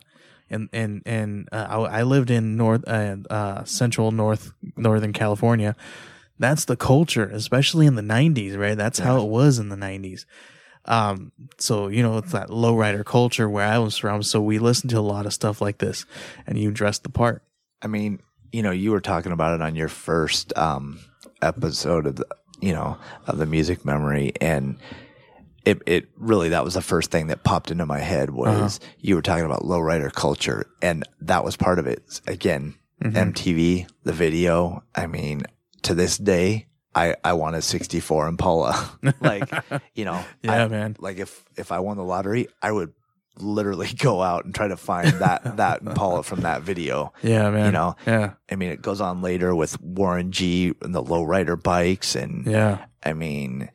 [0.49, 5.77] And and and uh, I, I lived in north uh, uh, central north northern California,
[6.39, 8.75] that's the culture, especially in the '90s, right?
[8.75, 10.25] That's how it was in the '90s.
[10.83, 14.23] Um, so you know, it's that lowrider culture where I was from.
[14.23, 16.05] So we listened to a lot of stuff like this,
[16.45, 17.43] and you dressed the part.
[17.81, 18.19] I mean,
[18.51, 20.99] you know, you were talking about it on your first um,
[21.41, 22.25] episode of the,
[22.59, 24.77] you know, of the music memory, and
[25.65, 29.15] it it really that was the first thing that popped into my head was you
[29.15, 32.21] were talking about lowrider culture, and that was part of it.
[32.27, 34.83] Again, MTV, the video.
[34.95, 35.43] I mean,
[35.83, 36.67] to this day.
[36.93, 38.99] I, I want a 64 Impala.
[39.21, 39.49] like,
[39.95, 40.97] you know, Yeah, I- man.
[40.99, 42.91] Like if, if I won the lottery, I would
[43.41, 47.11] literally go out and try to find that, that Impala from that video.
[47.23, 47.65] Yeah, man.
[47.67, 51.61] You know, Yeah, I mean, it goes on later with Warren G and the lowrider
[51.61, 52.15] bikes.
[52.15, 53.69] And yeah, I mean,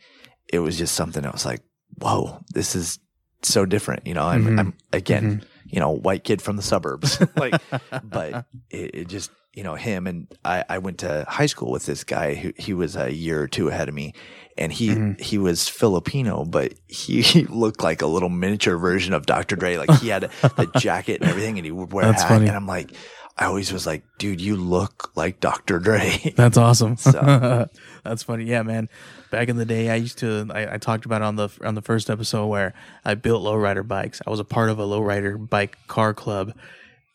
[0.53, 1.61] it was just something that was like,
[2.01, 2.99] whoa, this is
[3.43, 4.07] so different.
[4.07, 4.59] You know, I'm, Mhm.
[4.61, 7.61] I'm again, you know, white kid from the suburbs, like,
[8.05, 11.87] but it, it just, you know, him and I, I went to high school with
[11.87, 14.13] this guy who he was a year or two ahead of me
[14.59, 15.23] and he, Mm-hmm.
[15.23, 19.57] he was Filipino, but he, he looked like a little miniature version of Dr.
[19.57, 19.77] Dre.
[19.79, 22.29] Like he had the jacket and everything and he would wear That's a hat.
[22.35, 22.49] funny.
[22.49, 22.93] And I'm like,
[23.39, 25.79] I always was like, dude, you look like Dr.
[25.79, 26.33] Dre.
[26.37, 26.97] that's awesome.
[26.97, 27.69] So-
[28.09, 28.45] that's funny.
[28.45, 28.89] Yeah, man.
[29.31, 30.47] Back in the day, I used to.
[30.53, 33.87] I, I talked about it on the on the first episode where I built lowrider
[33.87, 34.21] bikes.
[34.27, 36.53] I was a part of a lowrider bike car club,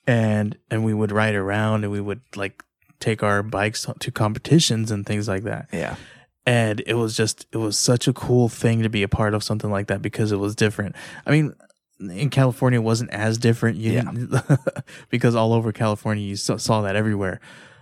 [0.07, 2.63] and and we would ride around and we would like
[2.99, 5.67] take our bikes to competitions and things like that.
[5.73, 5.95] yeah.
[6.45, 9.43] and it was just it was such a cool thing to be a part of
[9.43, 11.53] something like that because it was different i mean
[11.99, 14.57] in california it wasn't as different you Yeah.
[15.09, 17.39] because all over california you saw, saw that everywhere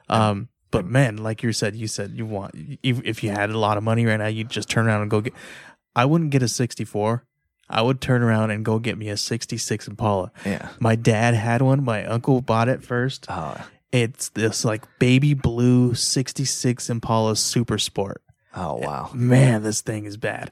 [0.10, 2.53] um but man like you said you said you want
[2.84, 5.12] if, if you had a lot of money right now you'd just turn around and
[5.12, 5.34] go get
[5.95, 7.23] i wouldn't get a 64
[7.69, 10.69] i would turn around and go get me a 66 impala Yeah.
[10.79, 13.58] my dad had one my uncle bought it first Oh,
[13.91, 18.21] it's this like baby blue 66 impala super sport
[18.55, 19.10] oh wow.
[19.13, 20.51] man, this thing is bad.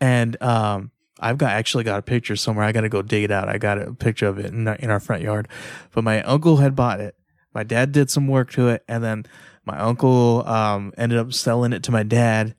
[0.00, 2.64] And um, I've got actually got a picture somewhere.
[2.64, 3.48] I got to go dig it out.
[3.48, 5.48] I got a picture of it in our, in our front yard.
[5.92, 7.16] But my uncle had bought it.
[7.52, 9.26] My dad did some work to it, and then
[9.68, 12.54] my uncle um, ended up selling it to my dad.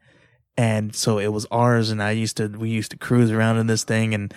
[0.57, 3.67] And so it was ours, and I used to we used to cruise around in
[3.67, 4.33] this thing, and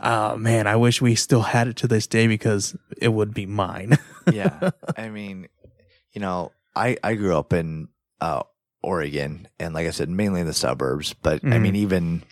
[0.00, 3.44] oh man, I wish we still had it to this day because it would be
[3.46, 3.98] mine.
[4.32, 4.70] yeah.
[4.96, 5.48] I mean,
[6.12, 7.88] you know, I, I grew up in
[8.22, 8.42] uh,
[8.82, 11.60] Oregon and like I said, mainly in the suburbs, but I Mhm.
[11.60, 12.22] mean, even,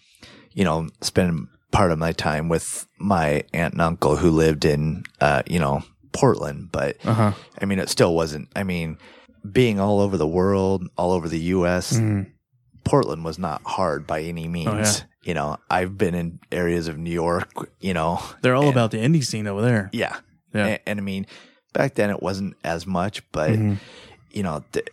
[0.54, 5.04] you know, spending part of my time with my aunt and uncle who lived in,
[5.20, 7.33] uh, you know, Portland, but uh huh.
[7.61, 8.96] I mean, it still wasn't, I mean,
[9.50, 12.30] being all over the world, all over the U.S., Mm.
[12.85, 14.68] Portland was not hard by any means.
[14.68, 14.92] Oh, yeah.
[15.22, 17.48] You know, I've been in areas of New York,
[17.80, 19.88] you know, They're all and- about the indie scene over there.
[19.92, 20.16] yeah.
[20.52, 20.66] Yeah.
[20.66, 21.26] And, and I mean,
[21.72, 23.78] back then it wasn't as much, but Mhm.
[24.30, 24.87] you know, th-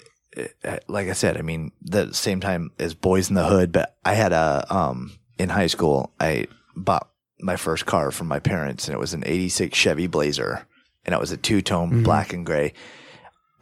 [0.63, 3.95] uh, like I said, I mean, the same time as Boys in the Hood, but
[4.05, 7.09] I had a, um, in high school, I bought
[7.41, 10.65] my first car from my parents and it was an 86 Chevy Blazer
[11.05, 12.03] and it was a two tone Mhm.
[12.05, 12.73] black and gray.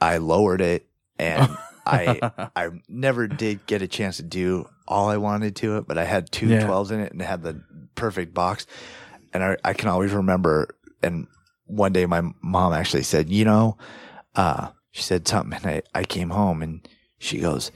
[0.02, 5.18] I lowered it and I, I never did get a chance to do all I
[5.18, 6.68] wanted to it, but I had two Yeah.
[6.68, 7.62] 12s in it and it had the
[7.96, 8.66] perfect box.
[9.34, 11.28] And I, I can always remember, and
[11.66, 13.78] one day my mom actually said, you know,
[14.36, 17.72] uh, she said something and I, I came home and she goes,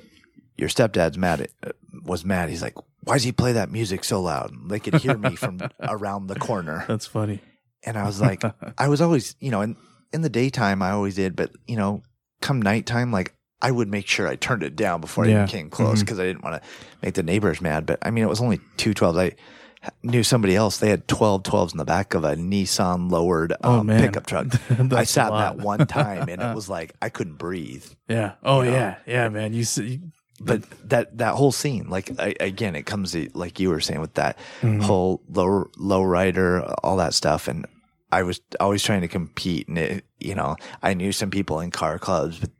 [0.57, 1.71] your stepdad's mad at, uh,
[2.03, 2.49] was mad.
[2.49, 4.51] He's like, why does he play that music so loud?
[4.69, 6.85] They could hear me from around the corner.
[6.87, 7.41] That's funny.
[7.83, 8.43] And I was like,
[8.77, 9.75] I was always, you know, in,
[10.13, 12.03] in the daytime, I always did, but you know,
[12.43, 15.35] come nighttime, like I would make sure I turned it down before I Yeah.
[15.43, 16.69] even came close because I didn't want to
[17.01, 17.85] make the neighbors mad.
[17.85, 19.17] But I mean, it was only two 12s.
[19.17, 20.77] I knew somebody else.
[20.77, 24.01] They had 12 12s in the back of a Nissan lowered Oh, um, man.
[24.01, 24.47] pickup truck.
[24.93, 27.85] I sat that one time and it was like, I couldn't breathe.
[28.07, 28.33] Yeah.
[28.43, 28.77] Oh You know?
[28.77, 28.95] yeah.
[29.07, 29.53] Yeah, man.
[29.53, 30.01] You see.
[30.41, 34.01] But that, that whole scene, like I, again, it comes to, like you were saying
[34.01, 34.81] with that Mhm.
[34.81, 37.65] whole low low rider, all that stuff, and
[38.13, 41.71] I was always trying to compete, and it, you know, I knew some people in
[41.71, 42.51] car clubs, but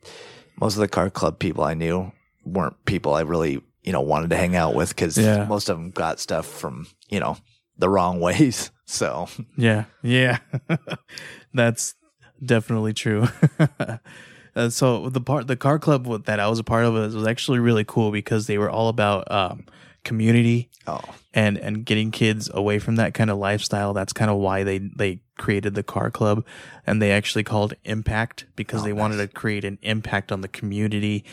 [0.59, 2.11] most of the car club people I knew
[2.45, 5.45] weren't people I really, you know, wanted to hang out with because Yeah.
[5.45, 7.37] most of them got stuff from, you know,
[7.77, 8.71] the wrong ways.
[8.85, 9.27] So
[9.57, 9.85] Yeah.
[10.03, 10.39] Yeah.
[11.53, 11.95] That's
[12.45, 13.27] definitely true.
[14.55, 17.25] Uh, so the part, the car club that I was a part of was, was
[17.25, 19.65] actually really cool because they were all about um,
[20.03, 21.01] community Oh,
[21.33, 23.93] and and getting kids away from that kind of lifestyle.
[23.93, 26.45] That's kind of why they they created the car club,
[26.85, 31.23] and they actually called Impact because they wanted to create an impact on the community.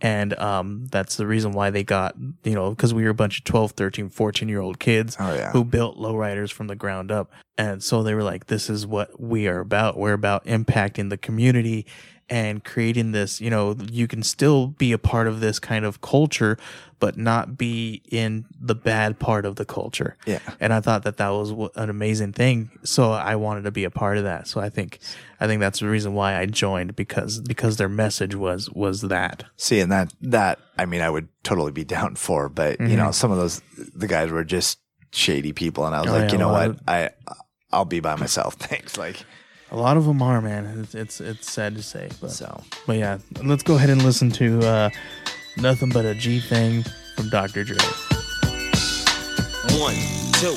[0.00, 3.38] And um, that's the reason why they got, you know, because we were a bunch
[3.38, 5.52] of 12, 13, 14 year old kids Oh, yeah.
[5.52, 7.30] who built lowriders from the ground up.
[7.56, 9.96] And so they were like, this is what we are about.
[9.96, 11.86] We're about impacting the community
[12.32, 16.00] and creating this, you know, you can still be a part of this kind of
[16.00, 16.56] culture,
[16.98, 20.16] but not be in the bad part of the culture.
[20.24, 20.38] Yeah.
[20.58, 22.70] And I thought that that was an amazing thing.
[22.84, 24.48] So I wanted to be a part of that.
[24.48, 24.98] So I think,
[25.40, 29.44] I think that's the reason why I joined because, because their message was, was that.
[29.56, 32.90] see, and that that I mean, I would totally be down for, but Mm-hmm.
[32.90, 33.60] you know, some of those
[33.94, 34.78] the guys were just
[35.12, 37.10] shady people, and I was Oh, like, yeah, you know what, I
[37.70, 38.54] I'll be by myself.
[38.58, 38.96] Thanks.
[38.96, 39.16] Like
[39.72, 40.80] A lot of them are, man.
[40.82, 42.30] It's, it's, it's sad to say, but.
[42.30, 42.62] so.
[42.86, 44.90] But yeah, let's go ahead and listen to uh,
[45.56, 46.84] Nothing But a G Thing
[47.16, 47.64] from Dr.
[47.64, 47.78] Dre.
[49.80, 49.94] One,
[50.34, 50.56] two,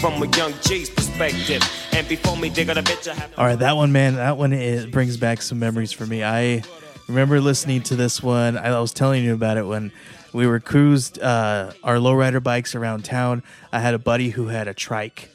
[0.00, 1.60] From a young G's perspective.
[1.92, 4.36] And before me dig on a bitch, I have All right, that one, man, that
[4.38, 6.22] one it brings back some memories for me.
[6.22, 6.62] I
[7.08, 8.56] remember listening to this one.
[8.56, 9.90] I was telling you about it when
[10.32, 13.42] we were cruised uh, our lowrider bikes around town.
[13.72, 15.30] I had a buddy who had a trike,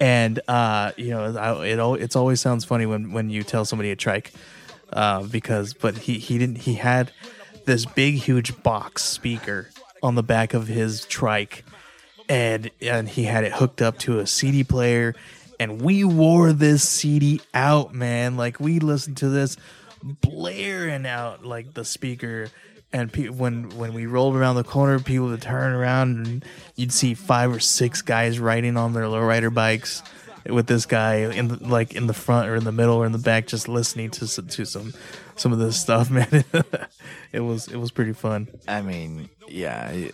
[0.00, 3.90] and uh, you know, I, it it's always sounds funny when when you tell somebody
[3.90, 4.32] a trike,
[4.90, 7.12] uh, because but he he didn't he had
[7.66, 9.68] this big huge box speaker
[10.02, 11.64] on the back of his trike
[12.28, 15.14] and and he had it hooked up to a CD player.
[15.60, 18.36] And we wore this CD out man.
[18.36, 19.56] Like we listened to this
[20.02, 22.48] blaring out like the speaker.
[22.92, 26.44] And pe- when when we rolled around the corner people would turn around and
[26.76, 30.02] you'd see five or six guys riding on their lowrider bikes
[30.46, 33.12] with this guy in the, like in the front or in the middle or in
[33.12, 34.94] the back just listening to some, to some
[35.36, 36.44] some of this stuff man.
[37.32, 38.48] It was it was pretty fun.
[38.66, 40.08] I mean, yeah,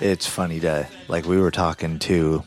[0.00, 2.42] it's funny to like we were talking to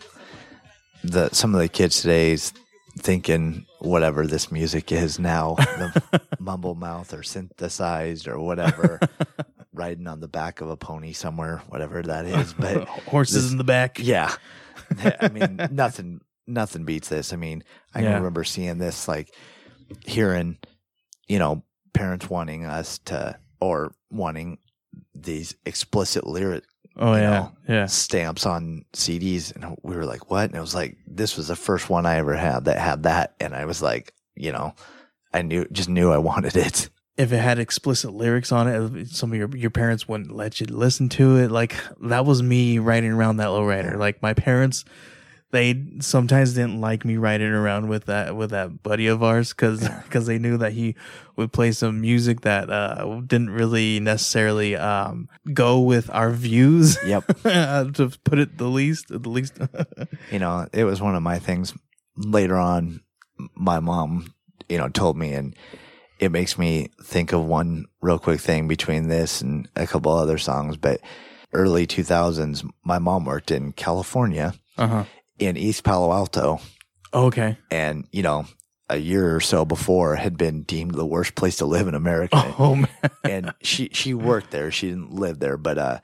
[1.04, 2.54] the some of the kids today's
[2.98, 9.00] thinking whatever this music is now, the mumble mouth or synthesized or whatever,
[9.74, 12.54] riding on the back of a pony somewhere, whatever that is.
[12.54, 14.34] But horses this- in the back yeah,
[15.20, 17.32] I mean nothing nothing beats this.
[17.32, 18.16] I mean, I Yeah.
[18.16, 19.34] remember seeing this like
[20.06, 20.58] hearing,
[21.28, 24.58] you know, parents wanting us to or wanting
[25.16, 26.64] these explicit lyric
[27.00, 30.76] oh yeah know, yeah stamps on CDs and we were like, "What?" And it was
[30.76, 33.82] like this was the first one I ever had that had that and I was
[33.82, 34.76] like, you know,
[35.34, 36.90] I knew just knew I wanted it.
[37.18, 40.68] if it had explicit lyrics on it, some of your your parents wouldn't let you
[40.68, 41.52] listen to it.
[41.52, 43.98] Like that was me riding around that lowrider.
[43.98, 44.86] Like my parents,
[45.52, 49.88] they sometimes didn't like me riding around with that with that buddy of ours because
[50.04, 50.96] because they knew that he
[51.36, 56.98] would play some music that uh, didn't really necessarily um, go with our views.
[57.06, 57.28] Yep.
[57.44, 59.58] to put it the least, the least.
[60.32, 61.74] you know, it was one of my things
[62.16, 63.02] later on.
[63.56, 64.34] My mom,
[64.68, 65.56] you know, told me, and
[66.20, 70.38] it makes me think of one real quick thing between this and a couple other
[70.38, 70.76] songs.
[70.76, 71.00] But
[71.54, 75.04] early 2000s, my mom worked in California uh huh.
[75.40, 76.60] In East Palo Alto,
[77.14, 77.58] Okay.
[77.72, 78.46] and you know,
[78.90, 82.54] a year or so before had been deemed the worst place to live in America.
[82.60, 82.88] Oh man.
[83.24, 84.72] and she she worked there.
[84.72, 86.00] She didn't live there, but uh,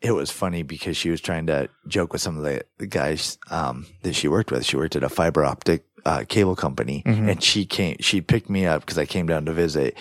[0.00, 3.38] it was funny because she was trying to joke with some of the, the guys
[3.50, 4.64] um, that she worked with.
[4.64, 7.96] She worked at a fiber optic uh, cable company, and she came.
[8.00, 9.96] She picked me up because I came down to visit,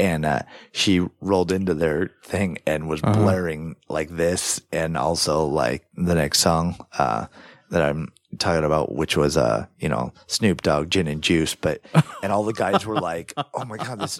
[0.00, 0.40] and uh,
[0.72, 6.40] she rolled into their thing and was blaring like this, and also like the next
[6.40, 7.26] song uh,
[7.70, 11.80] that I'm talking about, which was uh, you know, Snoop Dogg, Gin and Juice, but
[12.22, 14.18] and all the guys were like, "Oh my god, this!"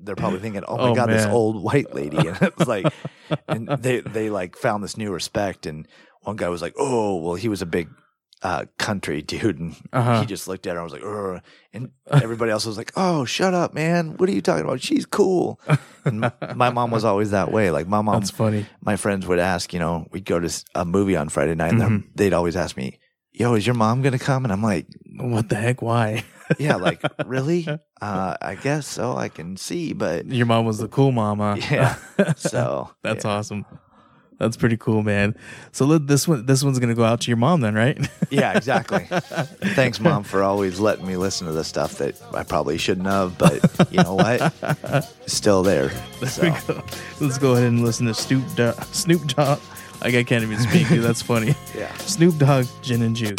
[0.00, 2.92] They're probably thinking, "Oh my Oh, god, this old white lady," and it was like,
[3.48, 5.86] and they they like found this new respect, and
[6.22, 7.88] one guy was like, "Oh, well, he was a big."
[8.40, 10.20] Uh, country dude, and Uh-huh.
[10.20, 11.40] he just looked at her and was like, Ugh.
[11.72, 14.16] and everybody else was like, "Oh, shut up, man!
[14.16, 14.80] What are you talking about?
[14.80, 15.58] She's cool."
[16.04, 17.72] And m- my mom was always that way.
[17.72, 18.64] Like my mom, That's funny.
[18.80, 21.82] my friends would ask, you know, we'd go to a movie on Friday night, and
[21.82, 22.08] Mm-hmm.
[22.14, 23.00] they'd always ask me,
[23.38, 24.86] "Yo, is your mom gonna come?" And I'm like,
[25.16, 25.80] What the heck?
[25.80, 26.24] Why?
[26.58, 27.66] yeah, like really?
[28.00, 29.16] Uh, I guess so.
[29.16, 31.56] I can see, but Your mom was the cool mama.
[31.70, 31.96] yeah.
[32.36, 33.30] So That's yeah.
[33.32, 33.66] awesome.
[34.38, 35.34] That's pretty cool, man.
[35.72, 37.98] So let, this one, this one's gonna go out to your mom then, right?
[38.30, 39.08] Yeah, exactly.
[39.74, 43.36] Thanks, mom, for always letting me listen to the stuff that I probably shouldn't have,
[43.36, 44.54] but you know what?
[45.24, 45.90] It's still there.
[46.24, 46.84] So, There go.
[47.20, 48.80] Let's go ahead and listen to Snoop Dogg.
[48.92, 49.58] Snoop Dogg.
[50.00, 51.02] Like I can't even speak, dude.
[51.02, 51.54] That's funny.
[51.74, 51.92] Yeah.
[51.98, 53.36] Snoop Dogg, gin and juice.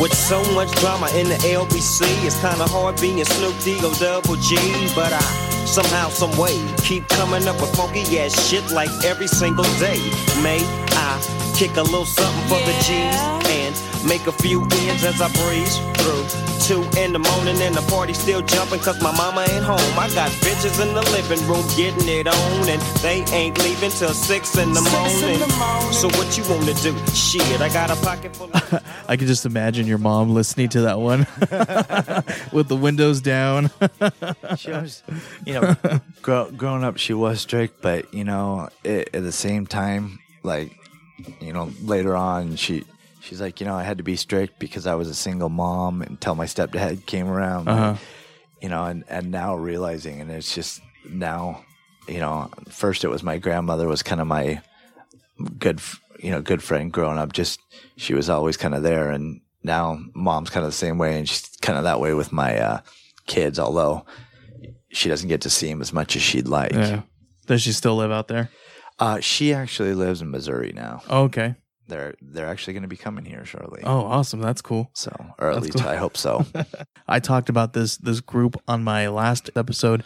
[0.00, 4.36] With so much drama in the LBC, it's kinda hard being a Snoop D-O double
[4.36, 4.56] G.
[4.94, 5.20] But I
[5.66, 9.98] somehow, some way, keep coming up with funky ass shit like every single day.
[10.42, 10.60] May
[10.92, 13.74] I kick a little something for the G's and
[14.08, 16.24] make a few ends as I breeze through.
[16.60, 19.98] Two in the morning and the party still jumping cause my mama ain't home.
[19.98, 24.14] I got bitches in the living room getting it on and they ain't leaving till
[24.14, 25.38] six in the morning.
[25.92, 26.96] So what you wanna do?
[27.14, 30.82] Shit, I got a pocket full of I could just imagine your mom listening to
[30.82, 31.20] that one
[32.52, 33.70] with the windows down.
[34.56, 35.02] she was,
[35.50, 35.76] you know,
[36.22, 40.72] grow, growing up, she was strict, but you know, it, at the same time, like,
[41.40, 42.84] you know, later on, she
[43.20, 46.02] she's like, you know, I had to be strict because I was a single mom
[46.02, 47.68] until my stepdad came around.
[47.68, 47.96] Uh-huh.
[48.60, 51.64] you know, and and now realizing, and it's just now,
[52.06, 54.62] you know, first it was my grandmother was kind of my
[55.58, 55.80] good,
[56.18, 57.32] you know, good friend growing up.
[57.32, 57.60] Just
[57.96, 61.28] she was always kind of there, and now mom's kind of the same way, and
[61.28, 62.80] she's kind of that way with my uh,
[63.26, 63.58] kids.
[63.58, 64.06] Although
[64.92, 66.72] she doesn't get to see him as much as she'd like.
[66.72, 67.02] yeah.
[67.46, 68.50] Does she still live out there?
[68.98, 71.02] Uh, she actually lives in Missouri now.
[71.08, 71.54] Oh, okay.
[71.88, 73.80] They're they're actually going to be coming here shortly.
[73.82, 74.40] Oh, awesome.
[74.40, 74.90] That's cool.
[74.94, 75.88] So, or at That's least cool.
[75.88, 76.44] I hope so.
[77.08, 80.04] I talked about this this group on my last episode.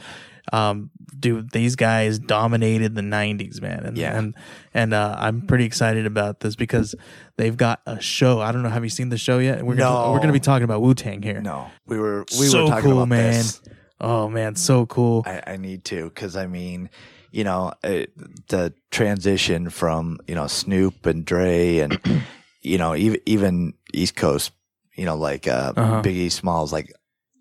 [0.52, 4.16] Um, dude, these guys dominated the '90s, man, and Yeah.
[4.16, 4.34] and
[4.72, 6.94] and uh, I'm pretty excited about this because
[7.36, 8.40] they've got a show.
[8.40, 8.70] I don't know.
[8.70, 9.62] Have you seen the show yet?
[9.62, 10.12] We're gonna, No.
[10.12, 11.42] we're going to be talking about Wu Tang here.
[11.42, 13.32] no, we were we so were talking cool, about man.
[13.32, 13.60] this.
[14.06, 15.22] Oh man, so cool.
[15.26, 16.90] I, I need to because I mean,
[17.30, 18.12] you know, it,
[18.48, 21.98] the transition from you know Snoop and Dre and
[22.60, 24.52] you know even even East Coast,
[24.94, 26.02] you know, like uh, Uh-huh.
[26.02, 26.92] Biggie Smalls, like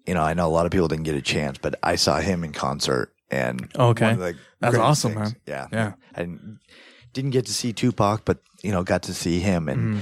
[0.07, 2.19] you know, I know a lot of people didn't get a chance, but I saw
[2.19, 4.05] him in concert and Okay.
[4.05, 5.41] one of the That's awesome, things- man.
[5.47, 5.93] Yeah, Yeah.
[6.15, 6.59] I didn't,
[7.13, 9.95] didn't get to see Tupac, but you know, got to see him and.
[9.95, 10.01] Mhm.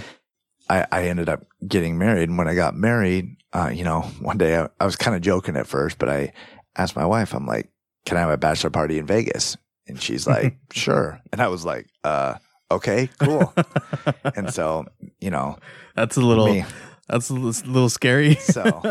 [0.71, 2.29] I, I ended up getting married.
[2.29, 5.21] And when I got married, uh, you know, one day I, I was kind of
[5.21, 6.31] joking at first, but I
[6.77, 7.69] asked my wife, I'm like,
[8.05, 9.57] can I have a bachelor party in Vegas?
[9.87, 11.19] And she's like, sure.
[11.31, 12.35] And I was like, uh,
[12.71, 13.53] okay, cool.
[14.35, 14.85] and so,
[15.19, 15.57] you know,
[15.95, 16.47] That's a little.
[16.47, 16.63] me.
[17.09, 18.35] That's a little, scary.
[18.35, 18.81] So,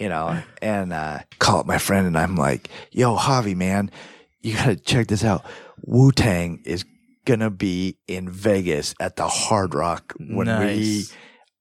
[0.00, 3.90] you know, and uh, call up my friend and I'm like, yo, Javi, man,
[4.40, 5.44] you got to check this out.
[5.82, 6.86] Wu Tang is
[7.40, 11.04] to be in Vegas at the Hard Rock when we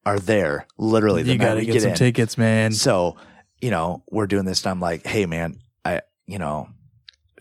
[0.05, 0.65] are there.
[0.77, 1.97] Literally, the you got to we get, some in.
[1.97, 2.71] tickets, man.
[2.71, 3.17] So,
[3.61, 6.69] you know, we're doing this, and I'm like, hey, man, I, you know,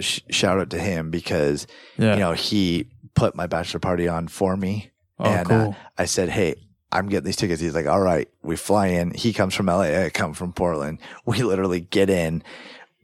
[0.01, 1.67] sh- shout out to him because,
[1.97, 2.15] Yeah.
[2.15, 4.91] you know, he put my bachelor party on for me.
[5.19, 5.71] Oh, and cool.
[5.71, 6.55] uh, I said, hey,
[6.93, 7.61] I'm getting these tickets.
[7.61, 9.13] He's like, all right, we fly in.
[9.13, 10.05] He comes from LA.
[10.05, 10.99] I come from Portland.
[11.27, 12.43] We literally get in,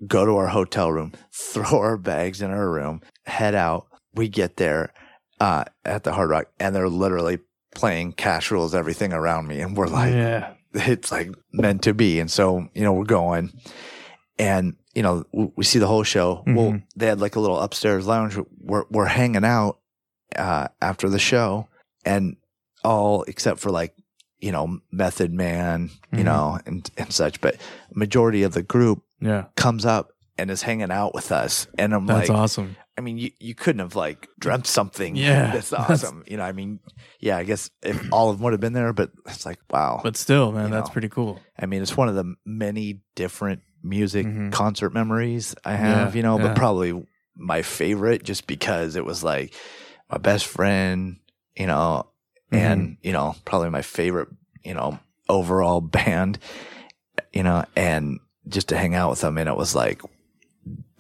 [0.07, 3.87] go to our hotel room, throw our bags in our room, head out.
[4.15, 4.93] We get there
[5.41, 7.39] uh, at the Hard Rock, and they're literally
[7.74, 9.61] playing cash rules, everything around me.
[9.61, 10.53] And we're like, yeah.
[10.74, 12.20] it's like meant to be.
[12.20, 13.53] And so, you know, we're going
[14.39, 16.43] and, you know, we, we see the whole show.
[16.47, 16.82] Well, Mhm.
[16.97, 18.39] they had like a little upstairs lounge.
[18.61, 19.78] We're, we're hanging out,
[20.37, 21.68] uh, after the show
[22.05, 22.37] and
[22.85, 23.95] all except for like,
[24.39, 26.24] you know, Method Man, you Mhm.
[26.24, 27.41] know, and, and such.
[27.41, 27.57] But
[27.93, 29.47] majority of the group Yeah.
[29.57, 31.66] comes up and is hanging out with us.
[31.78, 32.76] And I'm That's like, awesome.
[32.97, 35.51] I mean, you, you couldn't have like dreamt something Yeah.
[35.53, 36.22] this That's- awesome.
[36.28, 36.78] You know, I mean,
[37.20, 40.01] yeah, I guess if all of them would have been there, but it's like, wow.
[40.03, 40.92] But still, man, You that's know.
[40.92, 41.40] pretty cool.
[41.59, 44.53] I mean, it's one of the many different music Mhm.
[44.53, 46.47] concert memories I have, Yeah, you know, yeah.
[46.49, 49.53] but probably my favorite just because it was like
[50.11, 51.16] my best friend,
[51.57, 52.07] you know,
[52.53, 52.57] Mm-hmm.
[52.64, 54.28] and, you know, probably my favorite,
[54.62, 56.38] you know, overall band,
[57.32, 59.38] you know, and just to hang out with them.
[59.38, 60.01] And it was like,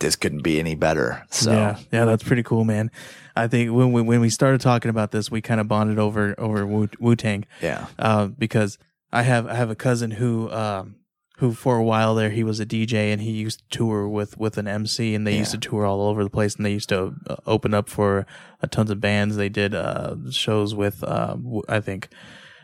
[0.04, 1.24] this couldn't be any better.
[1.30, 2.90] So, yeah, yeah, that's pretty cool, man.
[3.34, 6.34] I think when we when we started talking about this, we kind of bonded over
[6.38, 7.86] over Wu Tang, yeah.
[7.98, 8.78] uh, because
[9.12, 10.96] I have I have a cousin who um,
[11.38, 14.36] who for a while there he was a DJ and he used to tour with
[14.38, 16.90] with an MC and they used to tour all over the place and they used
[16.90, 18.26] to uh, open up for
[18.62, 19.36] uh, tons of bands.
[19.36, 21.36] They did uh, shows with uh,
[21.68, 22.08] I think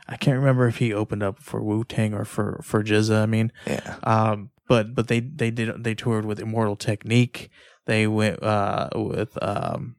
[0.07, 3.23] I can't remember if he opened up for Wu Tang or for for GZA.
[3.23, 3.97] I mean, Yeah.
[4.05, 7.51] um, but but they they did they toured with Immortal Technique.
[7.87, 9.97] They went uh with um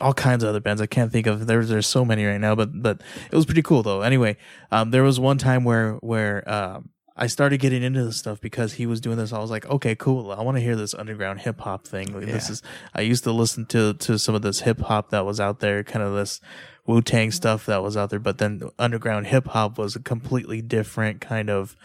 [0.00, 0.80] all kinds of other bands.
[0.80, 3.00] I can't think of there's there's so many right now, but but
[3.32, 4.02] it was pretty cool though.
[4.02, 4.36] Anyway,
[4.70, 8.74] um, there was one time where where um, I started getting into this stuff because
[8.74, 9.32] he was doing this.
[9.32, 10.30] I was like, okay, cool.
[10.30, 12.14] I want to hear this underground hip hop thing.
[12.14, 12.62] Like, This is.
[12.94, 15.82] I used to listen to to some of this hip hop that was out there,
[15.82, 16.40] kind of this
[16.86, 20.62] Wu Tang stuff that was out there, but then underground hip hop was a completely
[20.62, 21.76] different kind of.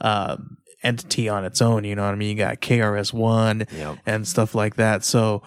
[0.00, 3.98] Um, entity on its own you know what i mean you got KRS-One Yep.
[4.06, 5.42] and stuff like that so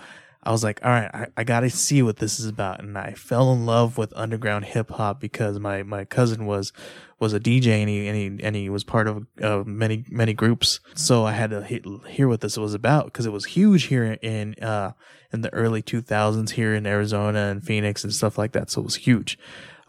[0.48, 2.96] I was like, all right, I, I got to see what this is about, and
[3.00, 6.72] I fell in love with underground hip hop because my, my cousin was
[7.20, 10.34] was a DJ and he and he, and he was part of uh, many many
[10.36, 10.82] groups.
[10.94, 14.20] So I had to he- hear what this was about because it was huge here
[14.22, 14.92] in uh
[15.34, 18.70] in the early 2000s here in Arizona and Phoenix and stuff like that.
[18.70, 19.40] So it was huge.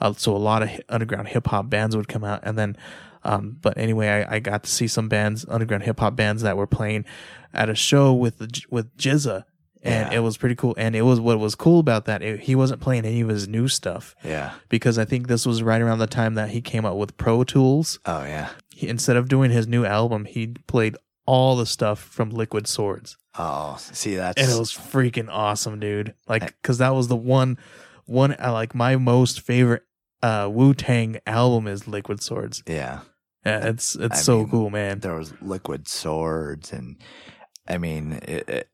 [0.00, 2.78] Uh, so a lot of underground hip hop bands would come out, and then
[3.26, 6.56] um, but anyway, I, I got to see some bands, underground hip hop bands that
[6.56, 7.04] were playing
[7.52, 9.44] at a show with the, with GZA,
[9.82, 10.18] and Yeah.
[10.18, 10.74] it was pretty cool.
[10.78, 12.22] And it was what was cool about that.
[12.22, 14.52] It, he wasn't playing any of his new stuff Yeah.
[14.68, 17.44] because I think this was right around the time that he came out with Pro
[17.44, 17.98] Tools.
[18.06, 18.50] Oh yeah.
[18.74, 20.96] He, instead of doing his new album, he played
[21.26, 26.14] all the stuff from Liquid Swords, Oh, see that's and it was freaking awesome, dude.
[26.28, 27.58] Like, because that was the one,
[28.04, 29.82] one uh, like my most favorite
[30.22, 32.62] uh Wu Tang album is Liquid Swords.
[32.66, 33.00] yeah.
[33.46, 34.98] Yeah, it's it's I so mean, cool, man.
[34.98, 36.96] There was liquid swords, and
[37.68, 38.68] I mean, it, it,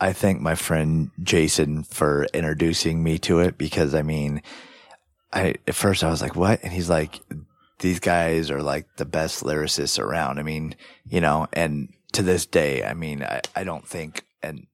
[0.00, 4.40] I thank my friend Jason for introducing me to it because I mean,
[5.30, 7.20] I at first I was like, "What?" and he's like,
[7.80, 10.74] "These guys are like the best lyricists around." I mean,
[11.06, 14.66] you know, and to this day, I mean, I, I don't think and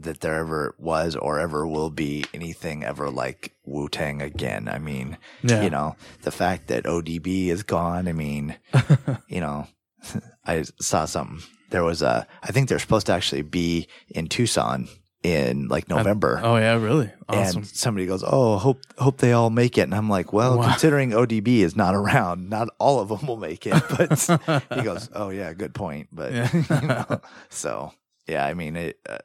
[0.00, 4.68] that there ever was or ever will be anything ever like Wu Tang again.
[4.68, 5.62] I mean, Yeah.
[5.62, 8.08] you know, the fact that ODB is gone.
[8.08, 8.56] I mean,
[9.28, 9.66] you know,
[10.46, 11.40] I saw something.
[11.70, 14.88] There was a, I think they're supposed to actually be in Tucson
[15.22, 16.40] in like November.
[16.42, 17.58] Oh yeah, really awesome.
[17.62, 20.68] And somebody goes, "Oh, hope hope they all make it." And I'm like, "Well, Wow.
[20.70, 25.08] considering ODB is not around, not all of them will make it." But he goes,
[25.14, 26.50] "Oh yeah, good point." But Yeah.
[26.52, 27.20] you know,
[27.50, 27.92] so
[28.26, 29.18] yeah, I mean, it, uh,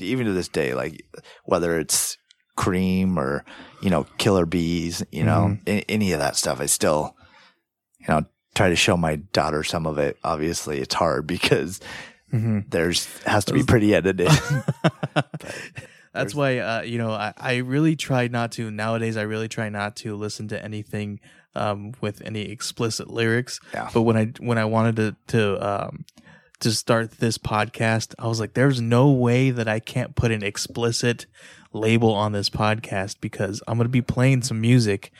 [0.00, 1.04] even to this day, like
[1.44, 2.16] whether it's
[2.56, 3.44] Cream or
[3.82, 5.68] you know Killer Bees, you know Mm-hmm.
[5.68, 7.14] a- any of that stuff, I still
[8.00, 8.24] you know
[8.54, 10.16] try to show my daughter some of it.
[10.24, 11.80] Obviously, it's hard because
[12.32, 12.70] Mhm.
[12.70, 14.28] there's has to be pretty edited.
[16.12, 19.16] That's why uh, you know I, I really try not to nowadays.
[19.16, 21.20] I really try not to listen to anything
[21.54, 23.60] um, with any explicit lyrics.
[23.72, 23.88] Yeah.
[23.94, 26.04] But when I when I wanted to to um,
[26.60, 30.42] to start this podcast, I was like, "There's no way that I can't put an
[30.42, 31.26] explicit
[31.72, 35.12] label on this podcast because I'm going to be playing some music,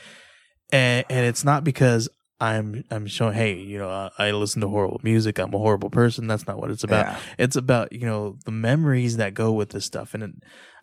[0.71, 2.09] and and it's not because."
[2.41, 5.89] I'm I'm showing hey you know uh, I listen to horrible music I'm a horrible
[5.89, 7.19] person that's not what it's about Yeah.
[7.37, 10.31] it's about you know the memories that go with this stuff and it,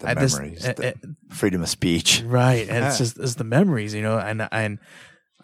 [0.00, 0.92] the I memories, eh, eh,
[1.30, 2.22] freedom of speech.
[2.26, 4.78] right and it's just it's the memories you know and and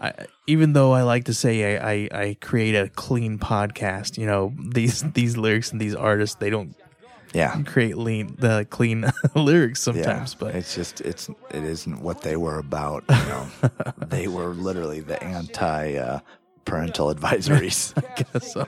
[0.03, 0.13] I,
[0.49, 4.53] even though I like to say I, I I create a clean podcast you know
[4.75, 6.75] these these lyrics and these artists they don't
[7.35, 7.63] Yeah.
[7.65, 12.37] create lean the clean lyrics sometimes yeah, but it's just it's it isn't what they
[12.37, 13.05] were about.
[13.09, 13.47] You know,
[14.09, 16.19] they were literally the anti uh,
[16.65, 17.95] parental advisories.
[17.97, 18.67] I guess so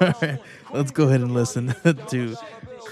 [0.00, 0.40] all right
[0.72, 2.36] let's go ahead and listen to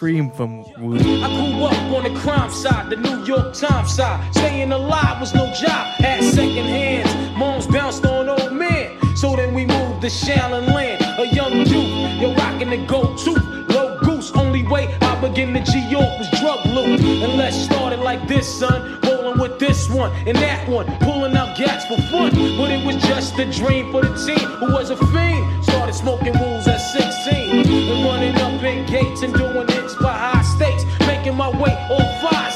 [0.01, 4.34] Cream from Woody I grew up on the crime side, the New York Times side.
[4.34, 7.36] Staying alive was no job, had second hands.
[7.36, 8.98] Moms bounced on old men.
[9.14, 12.18] So then we moved to Shaolin Land, a young youth.
[12.18, 13.32] You're rocking the go to
[13.74, 14.32] low goose.
[14.32, 16.98] Only way I begin to G York was drug loot.
[16.98, 18.98] And let's start it like this, son.
[19.03, 22.30] Rolling with this one and that one, pulling out gats for fun.
[22.30, 25.62] But it was just a dream for the team who was a fiend.
[25.62, 29.79] Started smoking rules at 16 and running up in gates and doing stakes,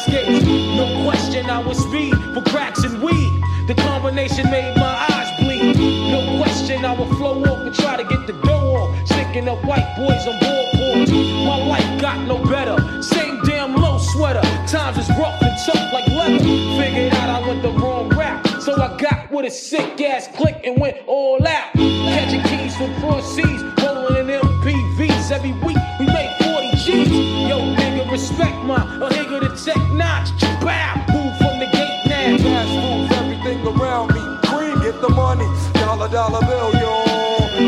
[0.05, 0.47] skates.
[0.47, 3.33] No question, I was speed for cracks and weed.
[3.67, 5.77] The combination made my eyes bleed.
[6.11, 9.65] No question, I would flow off and try to get the dough off, sticking up
[9.65, 11.11] white boys on boards.
[11.11, 12.77] My life got no better.
[13.03, 14.43] Same damn low sweater.
[14.67, 16.39] Times is rough and tough like leather.
[16.79, 18.63] Figured out I went the wrong route.
[18.63, 21.73] So I got with a sick ass click and went all out.
[21.75, 25.31] Catching keys from cross seas, rolling in MPVs.
[25.31, 27.09] Every week we make 40 G's.
[27.49, 27.84] Yo,
[28.15, 30.31] respect my a nigga to tech notch.
[30.63, 32.39] Bow, move from the gate now.
[32.39, 34.23] Cash moves everything around me.
[34.47, 35.49] Cream, get the money.
[35.73, 36.95] Dollar, dollar bill, yo.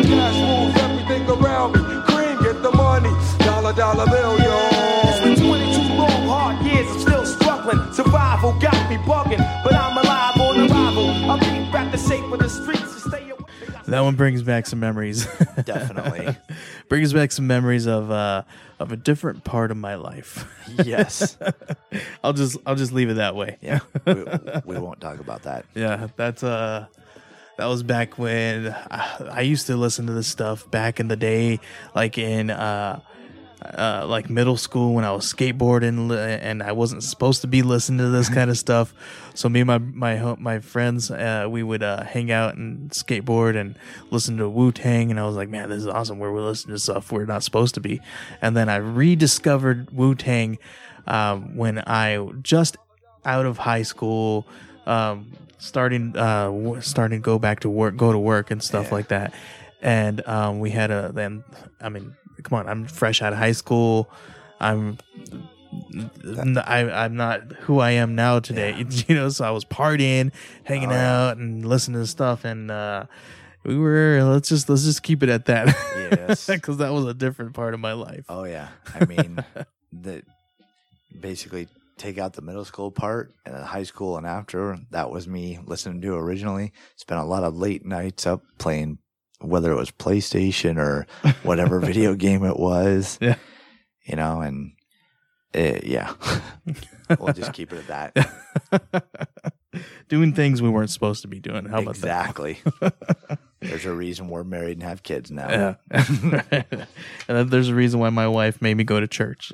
[0.06, 1.80] Cash moves everything around me.
[2.06, 3.10] Cream, get the money.
[3.40, 4.56] Dollar, dollar bill, yo.
[5.10, 7.92] It's been 22 long, hard years, I'm still struggling.
[7.92, 11.08] Survival got me bugging, but I'm alive on arrival.
[11.28, 13.50] I beat back the shape of the streets to stay away.
[13.88, 15.26] That one brings back some memories.
[15.64, 16.36] Definitely.
[16.88, 18.42] brings back some memories of uh
[18.78, 20.46] of a different part of my life.
[20.84, 21.38] yes.
[22.22, 23.58] I'll just I'll just leave it that way.
[23.60, 23.80] Yeah.
[24.04, 24.24] We,
[24.64, 25.64] we won't talk about that.
[25.74, 26.86] Yeah, that's uh
[27.56, 31.16] that was back when I, I used to listen to this stuff back in the
[31.16, 31.60] day,
[31.94, 33.00] like in uh,
[33.62, 37.62] uh like middle school when I was skateboarding, li- and I wasn't supposed to be
[37.62, 38.92] listening to this kind of stuff.
[39.34, 43.56] So me and my my my friends, uh, we would uh, hang out and skateboard
[43.56, 43.76] and
[44.10, 46.18] listen to Wu Tang, and I was like, man, this is awesome.
[46.18, 48.00] Where we're listening to stuff we're not supposed to be,
[48.42, 50.58] and then I rediscovered Wu Tang
[51.06, 52.76] um, when I just
[53.24, 54.46] out of high school,
[54.86, 59.08] um, starting uh, starting to go back to work, go to work and stuff like
[59.08, 59.32] that.
[59.82, 61.44] And um, we had a then,
[61.80, 62.16] I mean,
[62.46, 64.08] come on, I'm fresh out of high school.
[64.60, 64.98] I'm
[66.64, 69.28] I, I'm not who I am now today, you know.
[69.28, 70.32] So I was partying,
[70.64, 73.04] hanging out, and listening to stuff, and uh,
[73.64, 75.66] we were let's just let's just keep it at that,
[75.96, 76.46] Yes.
[76.52, 78.24] because that was a different part of my life.
[78.28, 78.68] Oh yeah.
[78.94, 79.44] I mean,
[80.02, 80.24] that
[81.20, 81.68] basically
[81.98, 84.78] take out the middle school part and the high school and after.
[84.90, 86.72] That was me listening to originally.
[86.96, 88.98] Spent a lot of late nights up playing,
[89.40, 91.06] whether it was PlayStation or
[91.42, 93.18] whatever video game it was.
[93.20, 93.36] Yeah.
[94.04, 94.72] You know, and
[95.54, 96.12] uh, yeah,
[97.18, 99.04] we'll just keep it at that.
[100.08, 101.66] Doing things we weren't supposed to be doing.
[101.66, 102.60] How about exactly.
[103.60, 105.76] There's a reason we're married and have kids now.
[105.90, 106.62] Yeah.
[107.28, 109.52] and there's a reason why my wife made me go to church.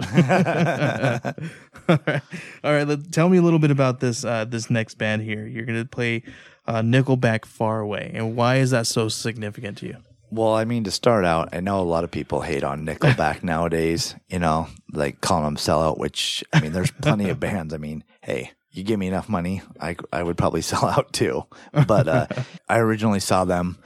[1.88, 2.22] All right,
[2.62, 2.86] all right.
[2.86, 5.46] Let, tell me a little bit about this uh, this next band here.
[5.46, 6.22] You're gonna play
[6.66, 9.96] uh, Nickelback "Far Away," and why is that so significant to you?
[10.30, 13.42] Well, I mean, to start out, I know a lot of people hate on Nickelback
[13.42, 17.74] nowadays, you know, like calling them sellout, which, I mean, there's plenty of bands.
[17.74, 21.44] I mean, hey, you give me enough money, I, I would probably sell out too.
[21.86, 22.26] But uh,
[22.66, 23.76] I originally saw them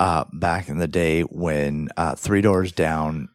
[0.00, 3.28] uh, back in the day when uh, Three Doors Down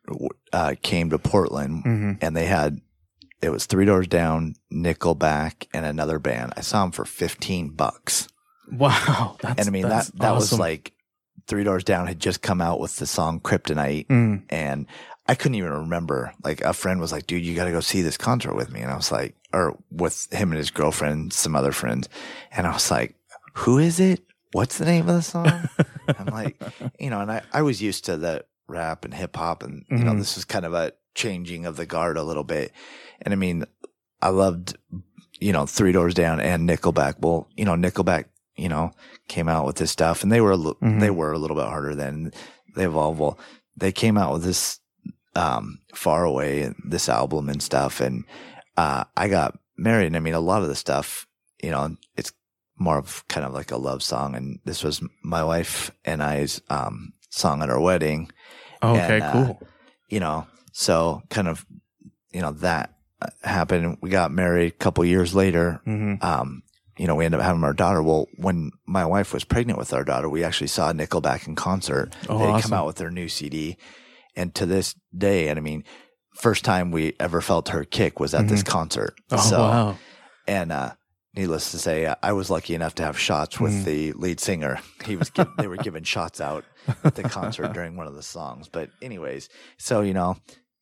[0.51, 2.81] uh, came to Portland and they had,
[3.41, 6.51] it was Three Doors Down, Nickelback, and another band.
[6.57, 8.27] I saw them for 15 bucks.
[8.71, 10.59] Wow, that's, and I mean, that, that was awesome.
[10.59, 10.93] like
[11.47, 14.07] Three Doors Down had just come out with the song Kryptonite.
[14.07, 14.43] Mm.
[14.49, 14.87] And
[15.27, 16.33] I couldn't even remember.
[16.43, 18.81] Like a friend was like, dude, you got to go see this concert with me.
[18.81, 22.09] And I was like, or with him and his girlfriend, some other friends.
[22.51, 23.15] And I was like,
[23.53, 24.21] who is it?
[24.51, 25.69] What's the name of the song?
[26.19, 26.61] I'm like,
[26.99, 29.97] you know, and I, I was used to the rap and hip hop and, you
[29.97, 30.19] know, Mhm.
[30.19, 32.71] this was kind of a changing of the guard a little bit.
[33.21, 33.65] And I mean,
[34.21, 34.77] I loved,
[35.39, 37.15] you know, Three Doors Down and Nickelback.
[37.19, 38.91] Well, you know, Nickelback, you know,
[39.27, 40.99] came out with this stuff and they were, li- Mhm.
[40.99, 42.31] they were a little bit harder than
[42.75, 43.19] they evolved.
[43.19, 43.37] Well,
[43.77, 44.79] they came out with this,
[45.35, 47.99] um, Far Away, this album and stuff.
[47.99, 48.23] And,
[48.77, 50.07] uh, I got married.
[50.07, 51.27] And I mean, a lot of the stuff,
[51.61, 52.31] you know, it's
[52.77, 54.35] more of kind of like a love song.
[54.35, 58.29] And this was my wife and I's, um, song at our wedding.
[58.81, 59.67] okay, and, uh, cool.
[60.09, 61.65] You know, so kind of,
[62.31, 63.97] you know, that uh, happened.
[64.01, 65.81] We got married a couple years later.
[65.85, 66.63] hmm Um,
[66.97, 68.01] you know, we ended up having our daughter.
[68.01, 72.13] Well, when my wife was pregnant with our daughter, we actually saw Nickelback in concert.
[72.29, 72.69] Oh, they awesome.
[72.71, 73.77] come out with their new CD.
[74.35, 75.83] And to this day, and I mean,
[76.35, 79.15] first time we ever felt her kick was at this concert.
[79.31, 79.97] Oh so, wow,
[80.47, 80.91] and uh,
[81.35, 83.83] needless to say, I was lucky enough to have shots with Mm.
[83.85, 84.79] the lead singer.
[85.05, 86.65] He was giv they were giving shots out
[87.03, 88.67] at the concert during one of the songs.
[88.69, 90.37] But anyways, so you know,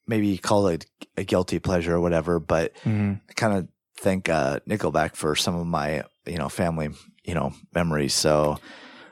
[0.07, 0.85] maybe you call it
[1.17, 2.39] a guilty pleasure or whatever.
[2.39, 3.21] But Mhm.
[3.35, 3.67] Kind of
[3.97, 6.89] thank uh, Nickelback for some of my you know family
[7.23, 8.13] you know memories.
[8.13, 8.59] So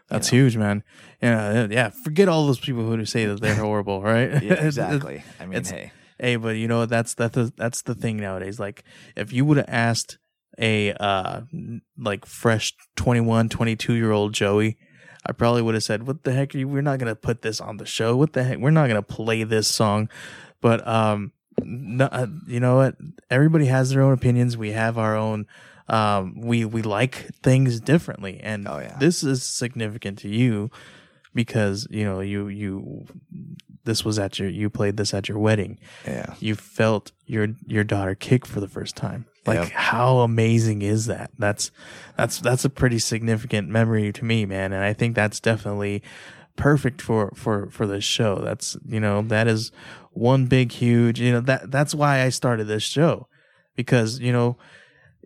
[0.09, 0.83] that's huge, man.
[1.21, 1.89] Yeah, yeah.
[1.89, 4.43] Forget all those people who say that they're horrible, right?
[4.43, 5.23] yeah, exactly.
[5.39, 8.59] I mean, hey, Hey, but you know that's that's the, that's the thing nowadays.
[8.59, 8.83] Like,
[9.15, 10.19] if you would have asked
[10.59, 11.41] a uh
[11.97, 14.77] like fresh 21, 22 year old Joey,
[15.25, 16.67] I probably would have said, "What the heck are you?
[16.67, 18.15] We're not gonna put this on the show.
[18.15, 18.59] What the heck?
[18.59, 20.09] We're not gonna play this song."
[20.61, 21.31] But um,
[21.65, 22.95] no, uh, you know what?
[23.29, 24.57] Everybody has their own opinions.
[24.57, 25.47] We have our own.
[25.87, 28.95] Um, we we like things differently, and Oh, yeah.
[28.99, 30.71] this is significant to you
[31.33, 33.05] because you know you you
[33.83, 37.83] this was at your you played this at your wedding yeah, you felt your your
[37.85, 39.69] daughter kick for the first time like Yep.
[39.69, 41.71] how amazing is that that's
[42.17, 46.03] that's that's a pretty significant memory to me man and i think that's definitely
[46.57, 49.71] perfect for for for this show that's you know that is
[50.11, 53.27] one big huge you know that that's why i started this show.
[53.75, 54.57] Because you know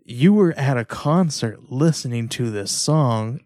[0.04, 3.40] you were at a concert listening to this song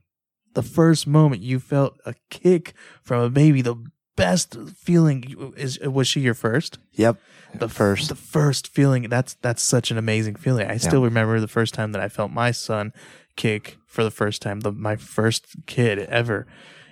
[0.55, 3.77] the first moment you felt a kick from a baby the
[4.17, 6.79] best feeling is was she your first?
[6.93, 7.17] Yep.
[7.55, 8.09] the first.
[8.11, 10.67] the first feeling that's that's such an amazing feeling.
[10.67, 12.93] I still remember the first time that i felt my son
[13.37, 16.47] kick for the first time the my first kid ever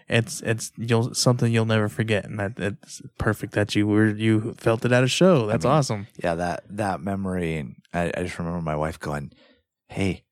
[0.08, 4.54] it's it's you'll something you'll never forget, and that it's perfect that you were you
[4.58, 5.46] felt it at a show.
[5.46, 6.06] That's mean, awesome.
[6.22, 9.32] Yeah, that that memory, and I, I just remember my wife going,
[9.88, 10.24] "Hey,"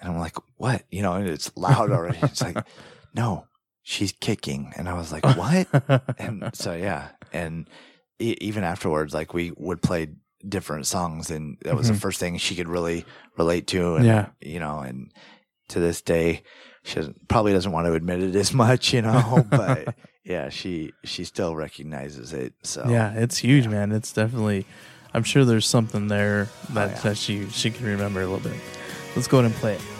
[0.00, 2.18] and I'm like, "What?" You know, and it's loud already.
[2.22, 2.58] it's like,
[3.14, 3.46] no,
[3.82, 5.66] she's kicking, and I was like, "What?"
[6.18, 7.68] and so yeah, and
[8.18, 10.08] e- even afterwards, like we would play
[10.46, 11.94] different songs, and that was Mhm.
[11.94, 13.06] the first thing she could really
[13.38, 13.96] relate to.
[13.96, 14.26] And, Yeah.
[14.42, 15.10] you know, and
[15.68, 16.42] to this day,
[16.84, 20.92] she doesn't, probably doesn't want to admit it as much, you know, but yeah, she
[21.02, 22.54] she still recognizes it.
[22.62, 23.90] So Yeah, it's huge, man.
[23.90, 24.66] It's definitely.
[25.12, 27.00] I'm sure there's something there oh, that yeah.
[27.00, 28.60] that she she can remember a little bit.
[29.16, 29.93] Let's go ahead and play it.